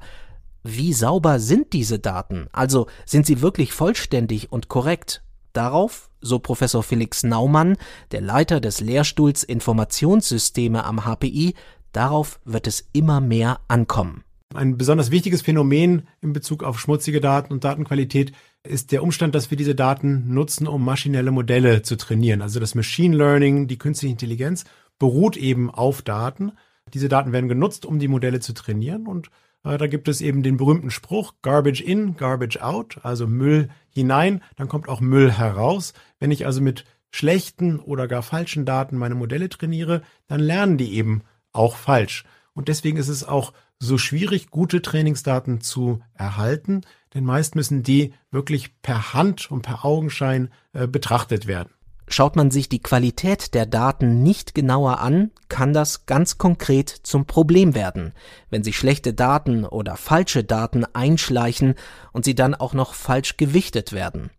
wie 0.64 0.94
sauber 0.94 1.40
sind 1.40 1.74
diese 1.74 2.00
Daten? 2.00 2.48
Also 2.54 2.88
sind 3.06 3.28
sie 3.28 3.44
wirklich 3.44 3.72
vollständig 3.72 4.52
und 4.52 4.68
korrekt? 4.68 5.22
Darauf, 5.54 6.10
so 6.22 6.40
Professor 6.40 6.82
Felix 6.82 7.22
Naumann, 7.22 7.78
der 8.10 8.22
Leiter 8.22 8.60
des 8.60 8.82
Lehrstuhls 8.82 9.44
Informationssysteme 9.44 10.84
am 10.84 11.06
HPI, 11.06 11.54
darauf 11.92 12.40
wird 12.44 12.66
es 12.66 12.90
immer 12.92 13.22
mehr 13.22 13.60
ankommen. 13.68 14.24
Ein 14.56 14.78
besonders 14.78 15.12
wichtiges 15.12 15.44
Phänomen 15.44 16.08
in 16.22 16.34
Bezug 16.34 16.64
auf 16.64 16.80
schmutzige 16.80 17.22
Daten 17.22 17.54
und 17.54 17.64
Datenqualität 17.64 18.32
ist 18.64 18.92
der 18.92 19.04
Umstand, 19.04 19.36
dass 19.36 19.52
wir 19.52 19.58
diese 19.58 19.76
Daten 19.76 20.34
nutzen, 20.34 20.68
um 20.68 20.84
maschinelle 20.84 21.30
Modelle 21.30 21.84
zu 21.84 21.98
trainieren. 21.98 22.42
Also 22.42 22.60
das 22.60 22.74
Machine 22.74 23.16
Learning, 23.16 23.68
die 23.68 23.78
künstliche 23.78 24.12
Intelligenz 24.12 24.66
beruht 24.98 25.38
eben 25.38 25.70
auf 25.70 26.02
Daten. 26.02 26.54
Diese 26.96 27.10
Daten 27.10 27.32
werden 27.32 27.48
genutzt, 27.48 27.86
um 27.86 28.00
die 28.00 28.08
Modelle 28.08 28.40
zu 28.40 28.54
trainieren 28.54 29.06
und 29.06 29.30
äh, 29.64 29.78
da 29.78 29.86
gibt 29.86 30.08
es 30.08 30.20
eben 30.20 30.42
den 30.42 30.58
berühmten 30.58 30.90
Spruch 30.90 31.36
Garbage 31.44 31.82
in, 31.82 32.18
Garbage 32.18 32.60
out, 32.60 32.98
also 33.04 33.28
Müll 33.28 33.70
hinein, 33.90 34.42
dann 34.56 34.68
kommt 34.68 34.90
auch 34.90 35.00
Müll 35.00 35.32
heraus. 35.32 35.94
Wenn 36.20 36.32
ich 36.32 36.48
also 36.48 36.60
mit 36.60 36.86
schlechten 37.12 37.80
oder 37.80 38.08
gar 38.08 38.24
falschen 38.24 38.66
Daten 38.66 38.98
meine 38.98 39.16
Modelle 39.16 39.50
trainiere, 39.50 40.02
dann 40.28 40.40
lernen 40.40 40.80
die 40.80 40.96
eben 40.96 41.22
auch 41.52 41.76
falsch. 41.76 42.24
Und 42.54 42.68
deswegen 42.68 42.98
ist 42.98 43.10
es 43.10 43.24
auch 43.24 43.54
so 43.80 43.98
schwierig, 43.98 44.52
gute 44.52 44.82
Trainingsdaten 44.82 45.62
zu 45.62 46.02
erhalten, 46.14 46.82
denn 47.14 47.24
meist 47.24 47.56
müssen 47.56 47.82
die 47.82 48.14
wirklich 48.30 48.82
per 48.82 49.14
Hand 49.14 49.50
und 49.50 49.62
per 49.62 49.86
Augenschein 49.86 50.50
äh, 50.74 50.86
betrachtet 50.86 51.48
werden. 51.48 51.70
Schaut 52.12 52.36
man 52.36 52.50
sich 52.50 52.70
die 52.70 52.82
Qualität 52.82 53.54
der 53.54 53.68
Daten 53.68 54.24
nicht 54.24 54.56
genauer 54.56 55.00
an, 55.00 55.30
kann 55.48 55.74
das 55.74 56.08
ganz 56.08 56.40
konkret 56.40 56.90
zum 56.90 57.26
Problem 57.26 57.76
werden, 57.76 58.14
wenn 58.50 58.64
sich 58.64 58.78
schlechte 58.78 59.14
Daten 59.14 59.64
oder 59.64 59.96
falsche 59.96 60.44
Daten 60.44 60.86
einschleichen 60.94 61.76
und 62.12 62.26
sie 62.26 62.34
dann 62.34 62.56
auch 62.56 62.74
noch 62.74 62.96
falsch 62.96 63.38
gewichtet 63.38 63.94
werden. 63.94 64.32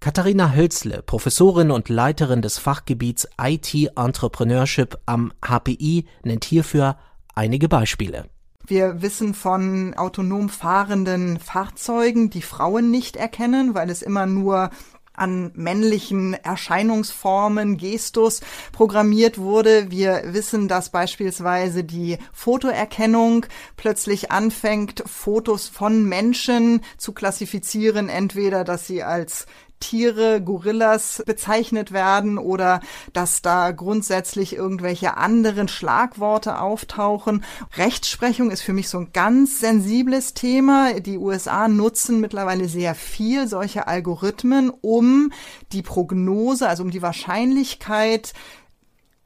Katharina 0.00 0.52
Hölzle, 0.52 1.02
Professorin 1.02 1.70
und 1.70 1.88
Leiterin 1.88 2.42
des 2.42 2.58
Fachgebiets 2.58 3.28
IT 3.40 3.72
Entrepreneurship 3.96 4.98
am 5.06 5.32
HPI, 5.40 6.06
nennt 6.24 6.44
hierfür 6.44 6.96
einige 7.34 7.68
Beispiele. 7.68 8.26
Wir 8.68 9.00
wissen 9.00 9.32
von 9.32 9.94
autonom 9.94 10.48
fahrenden 10.48 11.38
Fahrzeugen, 11.38 12.30
die 12.30 12.42
Frauen 12.42 12.90
nicht 12.90 13.14
erkennen, 13.14 13.76
weil 13.76 13.90
es 13.90 14.02
immer 14.02 14.26
nur 14.26 14.70
an 15.12 15.52
männlichen 15.54 16.34
Erscheinungsformen, 16.34 17.76
Gestus 17.76 18.40
programmiert 18.72 19.38
wurde. 19.38 19.90
Wir 19.92 20.22
wissen, 20.34 20.66
dass 20.66 20.90
beispielsweise 20.90 21.84
die 21.84 22.18
Fotoerkennung 22.32 23.46
plötzlich 23.76 24.32
anfängt, 24.32 25.04
Fotos 25.06 25.68
von 25.68 26.04
Menschen 26.04 26.80
zu 26.98 27.12
klassifizieren, 27.12 28.08
entweder 28.08 28.64
dass 28.64 28.88
sie 28.88 29.04
als 29.04 29.46
Tiere, 29.80 30.40
Gorillas 30.40 31.22
bezeichnet 31.26 31.92
werden 31.92 32.38
oder 32.38 32.80
dass 33.12 33.42
da 33.42 33.70
grundsätzlich 33.72 34.54
irgendwelche 34.54 35.16
anderen 35.16 35.68
Schlagworte 35.68 36.60
auftauchen. 36.60 37.44
Rechtsprechung 37.76 38.50
ist 38.50 38.62
für 38.62 38.72
mich 38.72 38.88
so 38.88 38.98
ein 38.98 39.12
ganz 39.12 39.60
sensibles 39.60 40.34
Thema. 40.34 41.00
Die 41.00 41.18
USA 41.18 41.68
nutzen 41.68 42.20
mittlerweile 42.20 42.68
sehr 42.68 42.94
viel 42.94 43.48
solche 43.48 43.86
Algorithmen, 43.86 44.70
um 44.70 45.32
die 45.72 45.82
Prognose, 45.82 46.68
also 46.68 46.82
um 46.82 46.90
die 46.90 47.02
Wahrscheinlichkeit 47.02 48.32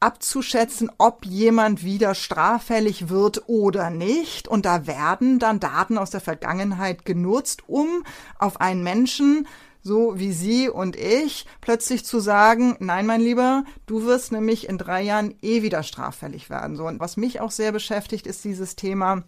abzuschätzen, 0.01 0.91
ob 0.97 1.25
jemand 1.25 1.83
wieder 1.83 2.15
straffällig 2.15 3.09
wird 3.09 3.47
oder 3.47 3.89
nicht. 3.89 4.47
Und 4.47 4.65
da 4.65 4.87
werden 4.87 5.39
dann 5.39 5.59
Daten 5.59 5.97
aus 5.97 6.09
der 6.09 6.21
Vergangenheit 6.21 7.05
genutzt, 7.05 7.63
um 7.67 8.03
auf 8.39 8.59
einen 8.59 8.83
Menschen 8.83 9.47
so 9.81 10.19
wie 10.19 10.31
Sie 10.31 10.69
und 10.69 10.95
ich, 10.95 11.45
plötzlich 11.59 12.05
zu 12.05 12.19
sagen, 12.19 12.75
nein, 12.79 13.05
mein 13.05 13.21
Lieber, 13.21 13.63
du 13.85 14.03
wirst 14.05 14.31
nämlich 14.31 14.69
in 14.69 14.77
drei 14.77 15.01
Jahren 15.01 15.35
eh 15.41 15.61
wieder 15.61 15.83
straffällig 15.83 16.49
werden. 16.49 16.75
So, 16.75 16.85
und 16.85 16.99
was 16.99 17.17
mich 17.17 17.39
auch 17.39 17.51
sehr 17.51 17.71
beschäftigt, 17.71 18.27
ist 18.27 18.43
dieses 18.43 18.75
Thema, 18.75 19.23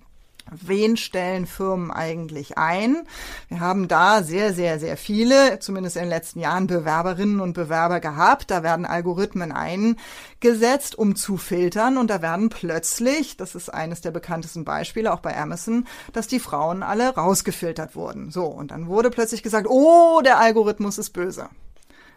Wen 0.51 0.97
stellen 0.97 1.45
Firmen 1.45 1.89
eigentlich 1.89 2.57
ein? 2.57 3.07
Wir 3.47 3.59
haben 3.59 3.87
da 3.87 4.23
sehr, 4.23 4.53
sehr, 4.53 4.79
sehr 4.79 4.97
viele, 4.97 5.59
zumindest 5.59 5.95
in 5.95 6.03
den 6.03 6.09
letzten 6.09 6.39
Jahren, 6.39 6.67
Bewerberinnen 6.67 7.39
und 7.39 7.53
Bewerber 7.53 7.99
gehabt. 7.99 8.51
Da 8.51 8.61
werden 8.61 8.85
Algorithmen 8.85 9.51
eingesetzt, 9.51 10.97
um 10.97 11.15
zu 11.15 11.37
filtern. 11.37 11.97
Und 11.97 12.09
da 12.09 12.21
werden 12.21 12.49
plötzlich, 12.49 13.37
das 13.37 13.55
ist 13.55 13.73
eines 13.73 14.01
der 14.01 14.11
bekanntesten 14.11 14.65
Beispiele, 14.65 15.13
auch 15.13 15.21
bei 15.21 15.37
Amazon, 15.37 15.87
dass 16.11 16.27
die 16.27 16.39
Frauen 16.39 16.83
alle 16.83 17.15
rausgefiltert 17.15 17.95
wurden. 17.95 18.29
So, 18.29 18.45
und 18.45 18.71
dann 18.71 18.87
wurde 18.87 19.09
plötzlich 19.09 19.43
gesagt, 19.43 19.67
oh, 19.69 20.21
der 20.23 20.39
Algorithmus 20.39 20.97
ist 20.97 21.11
böse. 21.11 21.49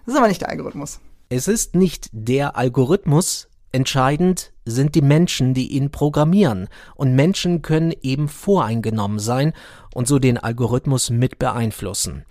Das 0.04 0.14
ist 0.14 0.18
aber 0.18 0.28
nicht 0.28 0.40
der 0.40 0.50
Algorithmus. 0.50 1.00
Es 1.28 1.49
ist 1.49 1.75
nicht 1.75 2.09
der 2.12 2.56
Algorithmus, 2.56 3.49
Entscheidend 3.76 4.54
sind 4.64 4.95
die 4.95 5.02
Menschen, 5.02 5.52
die 5.52 5.66
ihn 5.66 5.90
programmieren, 5.90 6.68
und 6.95 7.14
Menschen 7.14 7.61
können 7.61 7.92
eben 8.00 8.26
voreingenommen 8.26 9.18
sein 9.18 9.52
und 9.92 10.09
so 10.09 10.18
den 10.18 10.38
Algorithmus 10.38 11.11
mit 11.11 11.38
beeinflussen. 11.38 12.25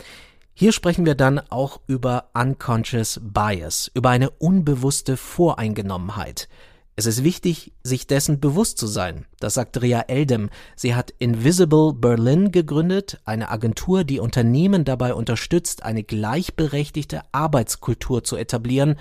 Hier 0.56 0.72
sprechen 0.72 1.06
wir 1.06 1.14
dann 1.14 1.38
auch 1.38 1.82
über 1.86 2.32
Unconscious 2.34 3.22
Bias, 3.22 3.92
über 3.94 4.10
eine 4.10 4.32
unbewusste 4.32 5.18
Voreingenommenheit. 5.18 6.50
Es 6.98 7.06
ist 7.06 7.24
wichtig, 7.24 7.74
sich 7.84 8.08
dessen 8.08 8.40
bewusst 8.40 8.80
zu 8.80 8.88
sein. 8.88 9.26
Das 9.40 9.54
sagt 9.54 9.82
Ria 9.82 10.06
Eldem. 10.08 10.50
Sie 10.76 10.96
hat 10.96 11.14
Invisible 11.20 11.94
Berlin 11.94 12.52
gegründet, 12.54 13.20
eine 13.26 13.52
Agentur, 13.52 14.04
die 14.06 14.22
Unternehmen 14.22 14.86
dabei 14.86 15.14
unterstützt, 15.14 15.84
eine 15.84 16.04
gleichberechtigte 16.04 17.22
Arbeitskultur 17.34 18.24
zu 18.24 18.36
etablieren 18.38 18.96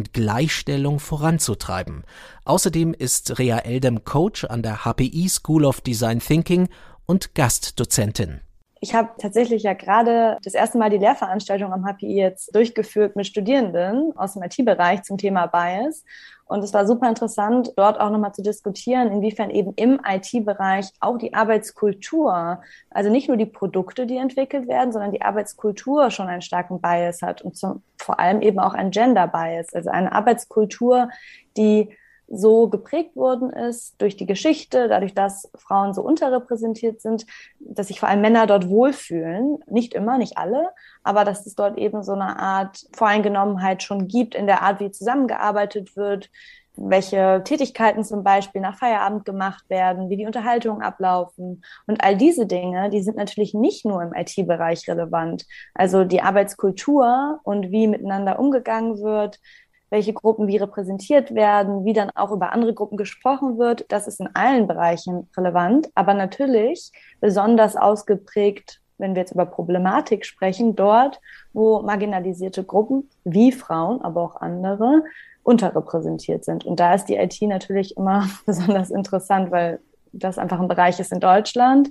und 0.00 0.14
Gleichstellung 0.14 0.98
voranzutreiben. 0.98 2.04
Außerdem 2.46 2.94
ist 2.94 3.38
Rea 3.38 3.58
Eldem 3.58 4.02
Coach 4.02 4.46
an 4.46 4.62
der 4.62 4.86
HPI 4.86 5.28
School 5.28 5.66
of 5.66 5.82
Design 5.82 6.20
Thinking 6.20 6.70
und 7.04 7.34
Gastdozentin. 7.34 8.40
Ich 8.82 8.94
habe 8.94 9.10
tatsächlich 9.18 9.64
ja 9.64 9.74
gerade 9.74 10.38
das 10.42 10.54
erste 10.54 10.78
Mal 10.78 10.88
die 10.88 10.96
Lehrveranstaltung 10.96 11.70
am 11.70 11.84
HPI 11.84 12.16
jetzt 12.16 12.54
durchgeführt 12.54 13.14
mit 13.14 13.26
Studierenden 13.26 14.16
aus 14.16 14.32
dem 14.32 14.42
IT-Bereich 14.42 15.02
zum 15.02 15.18
Thema 15.18 15.46
Bias. 15.46 16.02
Und 16.46 16.64
es 16.64 16.72
war 16.72 16.86
super 16.86 17.06
interessant, 17.06 17.74
dort 17.76 18.00
auch 18.00 18.10
nochmal 18.10 18.32
zu 18.32 18.42
diskutieren, 18.42 19.12
inwiefern 19.12 19.50
eben 19.50 19.74
im 19.74 20.00
IT-Bereich 20.02 20.86
auch 20.98 21.18
die 21.18 21.34
Arbeitskultur, 21.34 22.62
also 22.88 23.10
nicht 23.10 23.28
nur 23.28 23.36
die 23.36 23.46
Produkte, 23.46 24.06
die 24.06 24.16
entwickelt 24.16 24.66
werden, 24.66 24.92
sondern 24.92 25.12
die 25.12 25.22
Arbeitskultur 25.22 26.10
schon 26.10 26.28
einen 26.28 26.42
starken 26.42 26.80
Bias 26.80 27.20
hat 27.20 27.42
und 27.42 27.56
zum, 27.56 27.82
vor 27.98 28.18
allem 28.18 28.40
eben 28.40 28.58
auch 28.58 28.72
ein 28.72 28.90
Gender-Bias, 28.90 29.74
also 29.74 29.90
eine 29.90 30.10
Arbeitskultur, 30.10 31.10
die 31.56 31.94
so 32.30 32.68
geprägt 32.68 33.16
worden 33.16 33.50
ist 33.50 34.00
durch 34.00 34.16
die 34.16 34.26
Geschichte, 34.26 34.88
dadurch, 34.88 35.14
dass 35.14 35.50
Frauen 35.56 35.92
so 35.92 36.02
unterrepräsentiert 36.02 37.02
sind, 37.02 37.26
dass 37.58 37.88
sich 37.88 37.98
vor 37.98 38.08
allem 38.08 38.20
Männer 38.20 38.46
dort 38.46 38.68
wohlfühlen. 38.68 39.58
Nicht 39.66 39.94
immer, 39.94 40.16
nicht 40.16 40.38
alle, 40.38 40.70
aber 41.02 41.24
dass 41.24 41.44
es 41.44 41.56
dort 41.56 41.76
eben 41.76 42.04
so 42.04 42.12
eine 42.12 42.38
Art 42.38 42.86
Voreingenommenheit 42.94 43.82
schon 43.82 44.06
gibt 44.06 44.36
in 44.36 44.46
der 44.46 44.62
Art, 44.62 44.78
wie 44.78 44.92
zusammengearbeitet 44.92 45.96
wird, 45.96 46.30
welche 46.76 47.42
Tätigkeiten 47.44 48.04
zum 48.04 48.22
Beispiel 48.22 48.60
nach 48.60 48.78
Feierabend 48.78 49.24
gemacht 49.24 49.68
werden, 49.68 50.08
wie 50.08 50.16
die 50.16 50.26
Unterhaltungen 50.26 50.82
ablaufen. 50.82 51.62
Und 51.86 52.02
all 52.02 52.16
diese 52.16 52.46
Dinge, 52.46 52.90
die 52.90 53.02
sind 53.02 53.16
natürlich 53.16 53.54
nicht 53.54 53.84
nur 53.84 54.02
im 54.02 54.14
IT-Bereich 54.14 54.88
relevant. 54.88 55.46
Also 55.74 56.04
die 56.04 56.22
Arbeitskultur 56.22 57.40
und 57.42 57.70
wie 57.70 57.88
miteinander 57.88 58.38
umgegangen 58.38 59.00
wird, 59.00 59.40
welche 59.90 60.12
Gruppen 60.12 60.46
wie 60.46 60.56
repräsentiert 60.56 61.34
werden, 61.34 61.84
wie 61.84 61.92
dann 61.92 62.10
auch 62.14 62.30
über 62.30 62.52
andere 62.52 62.74
Gruppen 62.74 62.96
gesprochen 62.96 63.58
wird. 63.58 63.84
Das 63.88 64.06
ist 64.06 64.20
in 64.20 64.30
allen 64.34 64.66
Bereichen 64.66 65.28
relevant, 65.36 65.90
aber 65.94 66.14
natürlich 66.14 66.92
besonders 67.20 67.76
ausgeprägt, 67.76 68.80
wenn 68.98 69.14
wir 69.14 69.22
jetzt 69.22 69.32
über 69.32 69.46
Problematik 69.46 70.24
sprechen, 70.24 70.76
dort, 70.76 71.20
wo 71.52 71.82
marginalisierte 71.82 72.64
Gruppen 72.64 73.10
wie 73.24 73.50
Frauen, 73.50 74.00
aber 74.02 74.22
auch 74.22 74.36
andere 74.36 75.02
unterrepräsentiert 75.42 76.44
sind. 76.44 76.64
Und 76.64 76.78
da 76.78 76.94
ist 76.94 77.06
die 77.06 77.16
IT 77.16 77.40
natürlich 77.42 77.96
immer 77.96 78.28
besonders 78.46 78.90
interessant, 78.90 79.50
weil 79.50 79.80
das 80.12 80.38
einfach 80.38 80.60
ein 80.60 80.68
Bereich 80.68 81.00
ist 81.00 81.12
in 81.12 81.20
Deutschland, 81.20 81.90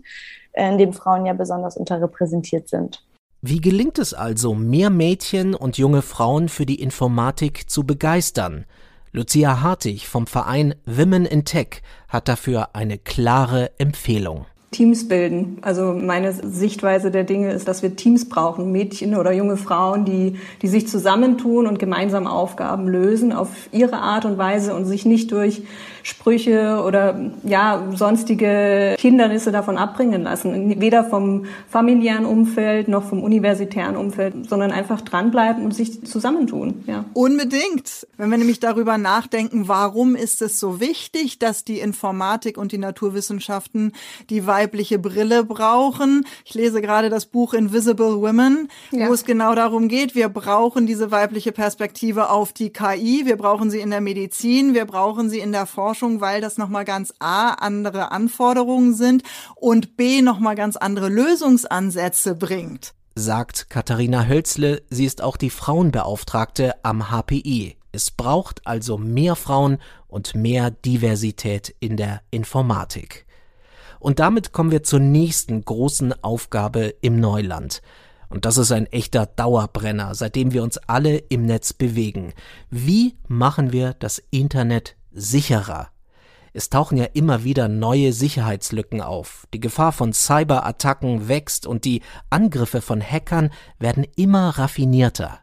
in 0.53 0.77
dem 0.77 0.93
Frauen 0.93 1.25
ja 1.25 1.33
besonders 1.33 1.77
unterrepräsentiert 1.77 2.67
sind. 2.67 3.03
Wie 3.41 3.61
gelingt 3.61 3.99
es 3.99 4.13
also, 4.13 4.53
mehr 4.53 4.89
Mädchen 4.89 5.55
und 5.55 5.77
junge 5.77 6.01
Frauen 6.01 6.49
für 6.49 6.65
die 6.65 6.81
Informatik 6.81 7.69
zu 7.69 7.85
begeistern? 7.85 8.65
Lucia 9.13 9.61
Hartig 9.61 10.09
vom 10.09 10.27
Verein 10.27 10.75
Women 10.85 11.25
in 11.25 11.45
Tech 11.45 11.81
hat 12.09 12.27
dafür 12.27 12.75
eine 12.75 12.97
klare 12.97 13.71
Empfehlung. 13.77 14.45
Teams 14.71 15.07
bilden. 15.07 15.57
Also 15.61 15.93
meine 15.93 16.33
Sichtweise 16.33 17.11
der 17.11 17.23
Dinge 17.23 17.53
ist, 17.53 17.67
dass 17.67 17.81
wir 17.81 17.95
Teams 17.95 18.27
brauchen, 18.27 18.73
Mädchen 18.73 19.15
oder 19.15 19.31
junge 19.31 19.55
Frauen, 19.55 20.03
die, 20.03 20.35
die 20.61 20.67
sich 20.67 20.87
zusammentun 20.87 21.65
und 21.65 21.79
gemeinsam 21.79 22.27
Aufgaben 22.27 22.89
lösen 22.89 23.31
auf 23.31 23.49
ihre 23.71 23.97
Art 23.97 24.25
und 24.25 24.37
Weise 24.37 24.75
und 24.75 24.83
sich 24.83 25.05
nicht 25.05 25.31
durch 25.31 25.63
Sprüche 26.09 26.83
oder 26.85 27.31
ja 27.43 27.83
sonstige 27.95 28.95
Hindernisse 28.99 29.51
davon 29.51 29.77
abbringen 29.77 30.23
lassen. 30.23 30.81
Weder 30.81 31.03
vom 31.03 31.45
familiären 31.69 32.25
Umfeld 32.25 32.87
noch 32.87 33.03
vom 33.03 33.23
universitären 33.23 33.95
Umfeld, 33.95 34.49
sondern 34.49 34.71
einfach 34.71 35.01
dranbleiben 35.01 35.63
und 35.63 35.73
sich 35.73 36.05
zusammentun. 36.05 36.83
Ja. 36.87 37.05
Unbedingt. 37.13 38.07
Wenn 38.17 38.29
wir 38.29 38.37
nämlich 38.37 38.59
darüber 38.59 38.97
nachdenken, 38.97 39.67
warum 39.67 40.15
ist 40.15 40.41
es 40.41 40.59
so 40.59 40.79
wichtig, 40.79 41.39
dass 41.39 41.63
die 41.63 41.79
Informatik 41.79 42.57
und 42.57 42.71
die 42.71 42.77
Naturwissenschaften 42.77 43.93
die 44.29 44.47
weibliche 44.47 44.99
Brille 44.99 45.43
brauchen. 45.43 46.25
Ich 46.45 46.53
lese 46.53 46.81
gerade 46.81 47.09
das 47.09 47.25
Buch 47.25 47.53
Invisible 47.53 48.21
Women, 48.21 48.69
ja. 48.91 49.09
wo 49.09 49.13
es 49.13 49.23
genau 49.23 49.55
darum 49.55 49.87
geht, 49.87 50.15
wir 50.15 50.29
brauchen 50.29 50.87
diese 50.87 51.11
weibliche 51.11 51.51
Perspektive 51.51 52.29
auf 52.29 52.53
die 52.53 52.71
KI, 52.71 53.25
wir 53.25 53.37
brauchen 53.37 53.69
sie 53.69 53.79
in 53.79 53.89
der 53.89 54.01
Medizin, 54.01 54.73
wir 54.73 54.85
brauchen 54.85 55.29
sie 55.29 55.39
in 55.39 55.51
der 55.51 55.65
Forschung, 55.65 55.98
weil 56.01 56.41
das 56.41 56.57
nochmal 56.57 56.85
ganz 56.85 57.13
A, 57.19 57.51
andere 57.51 58.11
Anforderungen 58.11 58.93
sind 58.93 59.23
und 59.55 59.97
B, 59.97 60.21
nochmal 60.21 60.55
ganz 60.55 60.75
andere 60.75 61.09
Lösungsansätze 61.09 62.35
bringt. 62.35 62.93
Sagt 63.15 63.69
Katharina 63.69 64.27
Hölzle, 64.27 64.81
sie 64.89 65.05
ist 65.05 65.21
auch 65.21 65.35
die 65.35 65.49
Frauenbeauftragte 65.49 66.73
am 66.83 67.11
HPI. 67.11 67.75
Es 67.91 68.11
braucht 68.11 68.65
also 68.65 68.97
mehr 68.97 69.35
Frauen 69.35 69.79
und 70.07 70.35
mehr 70.35 70.71
Diversität 70.71 71.75
in 71.79 71.97
der 71.97 72.21
Informatik. 72.31 73.25
Und 73.99 74.19
damit 74.19 74.53
kommen 74.53 74.71
wir 74.71 74.83
zur 74.83 74.99
nächsten 74.99 75.65
großen 75.65 76.23
Aufgabe 76.23 76.95
im 77.01 77.19
Neuland. 77.19 77.81
Und 78.29 78.45
das 78.45 78.57
ist 78.57 78.71
ein 78.71 78.85
echter 78.85 79.25
Dauerbrenner, 79.25 80.13
seitdem 80.13 80.53
wir 80.53 80.63
uns 80.63 80.77
alle 80.77 81.17
im 81.17 81.45
Netz 81.45 81.73
bewegen. 81.73 82.33
Wie 82.69 83.15
machen 83.27 83.71
wir 83.71 83.95
das 83.95 84.21
Internet 84.29 84.95
sicherer? 85.19 85.89
Es 86.53 86.69
tauchen 86.69 86.97
ja 86.97 87.05
immer 87.05 87.43
wieder 87.43 87.67
neue 87.67 88.11
Sicherheitslücken 88.11 89.01
auf. 89.01 89.47
Die 89.53 89.59
Gefahr 89.59 89.91
von 89.91 90.13
Cyberattacken 90.13 91.27
wächst 91.27 91.67
und 91.67 91.85
die 91.85 92.01
Angriffe 92.29 92.81
von 92.81 93.01
Hackern 93.01 93.51
werden 93.77 94.05
immer 94.15 94.57
raffinierter. 94.57 95.39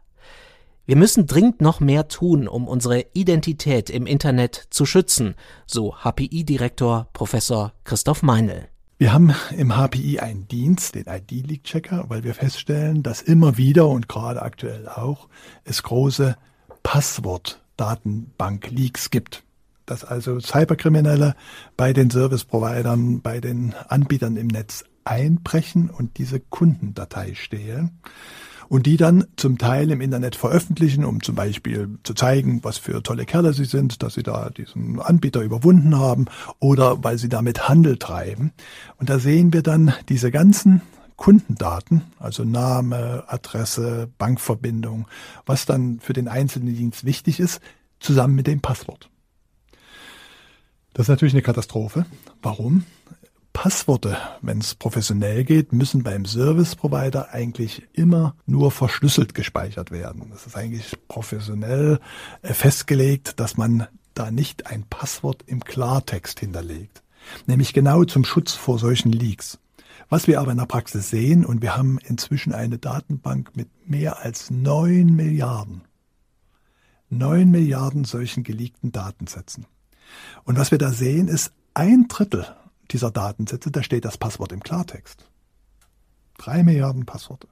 Wir 0.85 0.95
müssen 0.95 1.27
dringend 1.27 1.61
noch 1.61 1.79
mehr 1.81 2.07
tun, 2.07 2.47
um 2.47 2.67
unsere 2.67 3.05
Identität 3.13 3.89
im 3.89 4.05
Internet 4.05 4.67
zu 4.69 4.85
schützen, 4.85 5.35
so 5.65 5.95
HPI-Direktor 6.03 7.07
Professor 7.11 7.73
Christoph 7.83 8.23
Meinl. 8.23 8.69
Wir 8.97 9.11
haben 9.13 9.33
im 9.55 9.75
HPI 9.75 10.19
einen 10.19 10.47
Dienst, 10.47 10.95
den 10.95 11.05
ID-Leak-Checker, 11.07 12.05
weil 12.07 12.23
wir 12.23 12.33
feststellen, 12.33 13.03
dass 13.03 13.21
immer 13.21 13.57
wieder 13.57 13.87
und 13.87 14.09
gerade 14.09 14.41
aktuell 14.41 14.87
auch 14.87 15.27
es 15.65 15.83
große 15.83 16.37
Passwort-Datenbank-Leaks 16.83 19.09
gibt. 19.09 19.43
Dass 19.87 20.03
also 20.03 20.39
Cyberkriminelle 20.39 21.35
bei 21.75 21.93
den 21.93 22.11
Service-Providern, 22.11 23.21
bei 23.21 23.39
den 23.39 23.73
Anbietern 23.87 24.37
im 24.37 24.47
Netz 24.47 24.83
einbrechen 25.05 25.89
und 25.89 26.19
diese 26.19 26.39
Kundendatei 26.39 27.33
stehlen 27.33 27.99
und 28.69 28.85
die 28.85 28.97
dann 28.97 29.25
zum 29.37 29.57
Teil 29.57 29.91
im 29.91 30.01
Internet 30.01 30.35
veröffentlichen, 30.35 31.05
um 31.05 31.23
zum 31.23 31.35
Beispiel 31.35 31.97
zu 32.03 32.13
zeigen, 32.13 32.63
was 32.63 32.77
für 32.77 33.01
tolle 33.01 33.25
Kerle 33.25 33.53
sie 33.53 33.65
sind, 33.65 34.03
dass 34.03 34.15
sie 34.15 34.23
da 34.23 34.49
diesen 34.49 34.99
Anbieter 34.99 35.41
überwunden 35.41 35.97
haben 35.97 36.25
oder 36.59 37.03
weil 37.03 37.17
sie 37.17 37.29
damit 37.29 37.69
Handel 37.69 37.97
treiben. 37.97 38.51
Und 38.97 39.09
da 39.09 39.19
sehen 39.19 39.53
wir 39.53 39.63
dann 39.63 39.93
diese 40.09 40.31
ganzen 40.31 40.81
Kundendaten, 41.15 42.03
also 42.19 42.43
Name, 42.43 43.23
Adresse, 43.27 44.09
Bankverbindung, 44.17 45.07
was 45.45 45.65
dann 45.65 45.99
für 45.99 46.13
den 46.13 46.27
einzelnen 46.27 46.75
Dienst 46.75 47.05
wichtig 47.05 47.39
ist, 47.39 47.59
zusammen 47.99 48.35
mit 48.35 48.47
dem 48.47 48.61
Passwort. 48.61 49.09
Das 50.97 51.03
ist 51.03 51.09
natürlich 51.09 51.35
eine 51.35 51.43
Katastrophe. 51.43 52.07
Warum? 52.41 52.83
Passworte, 53.53 54.17
wenn 54.41 54.57
es 54.57 54.73
professionell 54.73 55.43
geht, 55.43 55.71
müssen 55.71 56.01
beim 56.01 56.25
Service 56.25 56.75
Provider 56.75 57.31
eigentlich 57.31 57.83
immer 57.93 58.35
nur 58.47 58.71
verschlüsselt 58.71 59.35
gespeichert 59.35 59.91
werden. 59.91 60.25
Das 60.31 60.47
ist 60.47 60.57
eigentlich 60.57 60.97
professionell 61.07 61.99
äh, 62.41 62.51
festgelegt, 62.51 63.39
dass 63.39 63.57
man 63.57 63.85
da 64.15 64.31
nicht 64.31 64.65
ein 64.65 64.85
Passwort 64.89 65.43
im 65.45 65.63
Klartext 65.63 66.39
hinterlegt. 66.39 67.03
Nämlich 67.45 67.73
genau 67.73 68.03
zum 68.03 68.25
Schutz 68.25 68.53
vor 68.53 68.79
solchen 68.79 69.11
Leaks. 69.11 69.59
Was 70.09 70.25
wir 70.25 70.41
aber 70.41 70.49
in 70.49 70.57
der 70.57 70.65
Praxis 70.65 71.11
sehen, 71.11 71.45
und 71.45 71.61
wir 71.61 71.77
haben 71.77 71.99
inzwischen 72.07 72.53
eine 72.53 72.79
Datenbank 72.79 73.55
mit 73.55 73.69
mehr 73.87 74.23
als 74.23 74.49
neun 74.49 75.15
Milliarden, 75.15 75.83
neun 77.11 77.51
Milliarden 77.51 78.03
solchen 78.03 78.43
geleakten 78.43 78.91
Datensätzen. 78.91 79.67
Und 80.43 80.57
was 80.57 80.71
wir 80.71 80.77
da 80.77 80.91
sehen, 80.91 81.27
ist 81.27 81.51
ein 81.73 82.07
Drittel 82.07 82.45
dieser 82.91 83.11
Datensätze, 83.11 83.71
da 83.71 83.83
steht 83.83 84.05
das 84.05 84.17
Passwort 84.17 84.51
im 84.51 84.61
Klartext. 84.61 85.25
Drei 86.37 86.63
Milliarden 86.63 87.05
Passworte. 87.05 87.47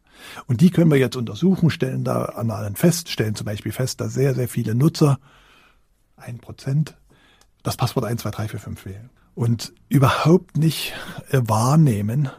Und 0.48 0.62
die 0.62 0.70
können 0.70 0.92
wir 0.92 0.98
jetzt 0.98 1.16
untersuchen, 1.16 1.70
stellen 1.70 2.04
da 2.04 2.26
an 2.26 2.52
allen 2.52 2.76
fest, 2.76 3.10
stellen 3.10 3.36
zum 3.36 3.46
Beispiel 3.46 3.72
fest, 3.72 4.00
dass 4.00 4.14
sehr, 4.14 4.34
sehr 4.34 4.48
viele 4.48 4.76
Nutzer, 4.76 5.20
ein 6.16 6.38
Prozent, 6.38 6.96
das 7.64 7.76
Passwort 7.76 8.06
1, 8.06 8.22
2, 8.22 8.32
3, 8.32 8.48
4, 8.48 8.60
5 8.60 8.86
wählen. 8.86 9.10
Und 9.34 9.74
überhaupt 9.90 10.58
nicht 10.58 10.94
äh, 11.32 11.42
wahrnehmen, 11.44 12.30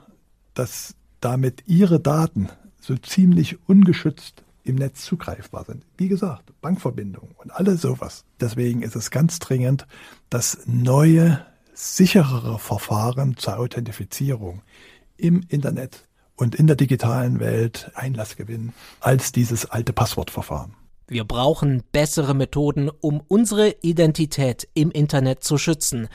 dass 0.55 0.95
damit 1.21 1.65
ihre 1.67 2.01
Daten 2.01 2.49
so 2.81 2.97
ziemlich 2.97 3.59
ungeschützt 3.69 4.45
im 4.67 4.77
Netz 4.77 5.05
zugreifbar 5.05 5.65
sind. 5.65 5.85
Wie 5.97 6.09
gesagt, 6.09 6.53
Bankverbindungen 6.61 7.35
und 7.37 7.51
alles 7.51 7.81
sowas. 7.81 8.25
Deswegen 8.41 8.83
ist 8.83 8.97
es 8.97 9.11
ganz 9.11 9.39
dringend, 9.39 9.87
dass 10.31 10.59
neue 10.67 11.45
sicherere 11.73 12.59
Verfahren 12.59 13.37
zur 13.37 13.59
Authentifizierung 13.59 14.63
im 15.17 15.43
Internet 15.49 16.07
und 16.37 16.55
in 16.55 16.67
der 16.67 16.77
digitalen 16.77 17.41
Welt 17.41 17.91
Einlass 17.95 18.37
gewinnen 18.37 18.75
als 19.01 19.33
dieses 19.33 19.67
alte 19.67 19.93
Passwortverfahren. 19.93 20.75
Wir 21.09 21.25
brauchen 21.25 21.83
bessere 21.93 22.35
Methoden, 22.35 22.91
um 23.01 23.23
unsere 23.29 23.77
Identität 23.83 24.69
im 24.75 24.91
Internet 24.91 25.45
zu 25.45 25.57
schützen. 25.57 26.09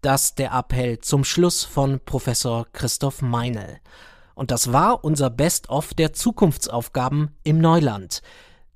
Das 0.00 0.34
der 0.34 0.52
Appell 0.52 1.00
zum 1.00 1.24
Schluss 1.24 1.64
von 1.64 2.00
Professor 2.04 2.66
Christoph 2.72 3.20
Meinl. 3.20 3.80
Und 4.38 4.52
das 4.52 4.72
war 4.72 5.04
unser 5.04 5.30
Best-of 5.30 5.94
der 5.94 6.12
Zukunftsaufgaben 6.12 7.30
im 7.42 7.58
Neuland. 7.58 8.22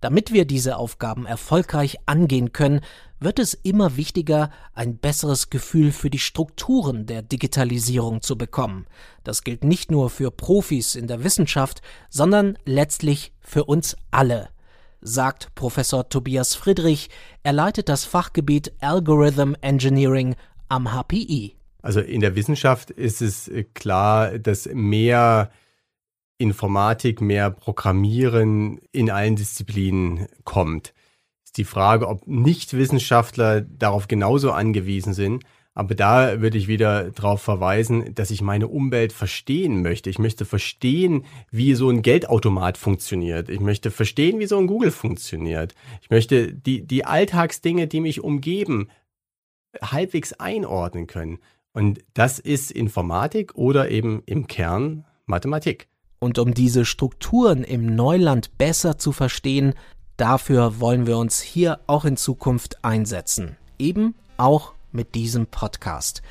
Damit 0.01 0.33
wir 0.33 0.45
diese 0.45 0.77
Aufgaben 0.77 1.25
erfolgreich 1.25 1.99
angehen 2.05 2.53
können, 2.53 2.81
wird 3.21 3.39
es 3.39 3.55
immer 3.55 3.97
wichtiger, 3.97 4.51
ein 4.75 4.97
besseres 4.97 5.51
Gefühl 5.51 5.93
für 5.93 6.11
die 6.11 6.19
Strukturen 6.19 7.07
der 7.07 7.23
Digitalisierung 7.23 8.23
zu 8.23 8.37
bekommen. 8.37 8.87
Das 9.23 9.45
gilt 9.45 9.63
nicht 9.63 9.93
nur 9.93 10.11
für 10.11 10.33
Profis 10.33 10.97
in 10.97 11.07
der 11.07 11.23
Wissenschaft, 11.23 11.81
sondern 12.11 12.59
letztlich 12.65 13.33
für 13.41 13.63
uns 13.63 13.97
alle. 14.11 14.49
sagt 15.01 15.55
Professor 15.55 16.09
Tobias 16.09 16.57
Friedrich. 16.57 17.09
Er 17.45 17.53
leitet 17.53 17.89
das 17.89 18.05
Fachgebiet 18.05 18.73
Algorithm 18.81 19.55
Engineering 19.61 20.35
am 20.69 20.93
HPI. 20.93 21.55
Also 21.83 22.01
in 22.01 22.21
der 22.21 22.37
Wissenschaft 22.37 22.91
ist 22.91 23.21
es 23.21 23.49
äh, 23.49 23.65
klar, 23.65 24.39
dass 24.39 24.69
mehr 24.73 25.51
Informatik, 26.39 27.21
mehr 27.21 27.51
Programmieren 27.51 28.81
in 28.93 29.11
allen 29.11 29.37
Disziplinen 29.37 30.27
kommt. 30.45 30.95
Ist 31.45 31.57
die 31.57 31.65
Frage, 31.65 32.09
ob 32.09 32.27
Nichtwissenschaftler 32.27 33.61
darauf 33.61 34.09
genauso 34.09 34.53
angewiesen 34.53 35.13
sind. 35.13 35.45
Aber 35.75 35.95
da 35.95 36.41
würde 36.41 36.59
ich 36.59 36.69
wieder 36.69 37.11
darauf 37.13 37.41
verweisen, 37.41 38.15
dass 38.15 38.31
ich 38.31 38.43
meine 38.43 38.69
Umwelt 38.69 39.13
verstehen 39.13 39.81
möchte. 39.83 40.11
Ich 40.11 40.19
möchte 40.19 40.45
verstehen, 40.45 41.25
wie 41.51 41.75
so 41.75 41.89
ein 41.89 42.03
Geldautomat 42.03 42.77
funktioniert. 42.77 43.49
Ich 43.49 43.61
möchte 43.61 43.91
verstehen, 43.91 44.39
wie 44.39 44.47
so 44.47 44.59
ein 44.59 44.67
Google 44.67 44.91
funktioniert. 44.91 45.75
Ich 46.03 46.11
möchte 46.11 46.53
die, 46.53 46.87
die 46.87 47.07
Alltagsdinge, 47.07 47.87
die 47.87 48.01
mich 48.01 48.23
umgeben, 48.23 48.89
halbwegs 49.81 50.35
einordnen 50.35 51.07
können. 51.07 51.39
Und 51.73 52.01
das 52.15 52.39
ist 52.39 52.71
Informatik 52.71 53.55
oder 53.55 53.91
eben 53.91 54.23
im 54.27 54.47
Kern 54.47 55.05
Mathematik. 55.27 55.89
Und 56.19 56.39
um 56.39 56.55
diese 56.55 56.85
Strukturen 56.85 57.65
im 57.65 57.95
Neuland 57.95 58.57
besser 58.59 58.99
zu 58.99 59.13
verstehen, 59.13 59.75
dafür 60.17 60.79
wollen 60.81 61.07
wir 61.07 61.19
uns 61.19 61.41
hier 61.41 61.81
auch 61.87 62.05
in 62.05 62.17
Zukunft 62.17 62.85
einsetzen. 62.85 63.57
Eben 63.79 64.15
auch 64.37 64.73
mit 64.93 65.15
diesem 65.15 65.47
Podcast. 65.47 66.23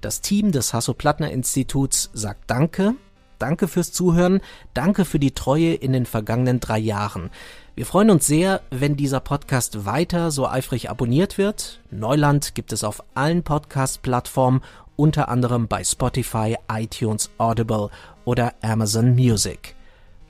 Das 0.00 0.20
Team 0.20 0.52
des 0.52 0.72
Hasso-Plattner-Instituts 0.72 2.10
sagt 2.12 2.50
Danke. 2.50 2.94
Danke 3.38 3.68
fürs 3.68 3.92
Zuhören. 3.92 4.40
Danke 4.74 5.04
für 5.04 5.18
die 5.18 5.32
Treue 5.32 5.74
in 5.74 5.92
den 5.92 6.06
vergangenen 6.06 6.60
drei 6.60 6.78
Jahren. 6.78 7.30
Wir 7.74 7.86
freuen 7.86 8.10
uns 8.10 8.26
sehr, 8.26 8.60
wenn 8.70 8.96
dieser 8.96 9.20
Podcast 9.20 9.86
weiter 9.86 10.30
so 10.30 10.46
eifrig 10.46 10.90
abonniert 10.90 11.38
wird. 11.38 11.80
Neuland 11.90 12.54
gibt 12.54 12.72
es 12.72 12.84
auf 12.84 13.02
allen 13.14 13.42
Podcast-Plattformen, 13.42 14.60
unter 15.00 15.30
anderem 15.30 15.66
bei 15.66 15.82
Spotify, 15.82 16.56
iTunes, 16.70 17.30
Audible 17.38 17.88
oder 18.26 18.52
Amazon 18.60 19.14
Music. 19.14 19.74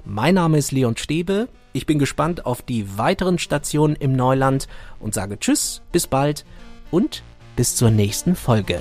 Mein 0.05 0.37
Name 0.37 0.59
ist 0.59 0.71
Leon 0.71 0.97
Stäbe. 0.97 1.49
Ich 1.73 1.87
bin 1.87 1.99
gespannt 1.99 2.47
auf 2.47 2.63
die 2.63 2.97
weiteren 2.97 3.39
Stationen 3.39 3.97
im 3.97 4.15
Neuland 4.15 4.69
und 5.01 5.13
sage 5.13 5.41
Tschüss, 5.41 5.83
bis 5.91 6.07
bald 6.07 6.45
und 6.93 7.25
bis 7.57 7.75
zur 7.75 7.91
nächsten 7.91 8.37
Folge. 8.37 8.81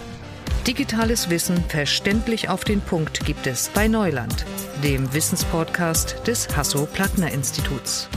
Digitales 0.67 1.32
Wissen 1.32 1.58
verständlich 1.67 2.49
auf 2.49 2.63
den 2.63 2.82
Punkt 2.82 3.25
gibt 3.25 3.47
es 3.47 3.69
bei 3.69 3.88
Neuland, 3.88 4.45
dem 4.84 5.12
Wissenspodcast 5.12 6.17
des 6.28 6.56
Hasso-Plattner-Instituts. 6.56 8.10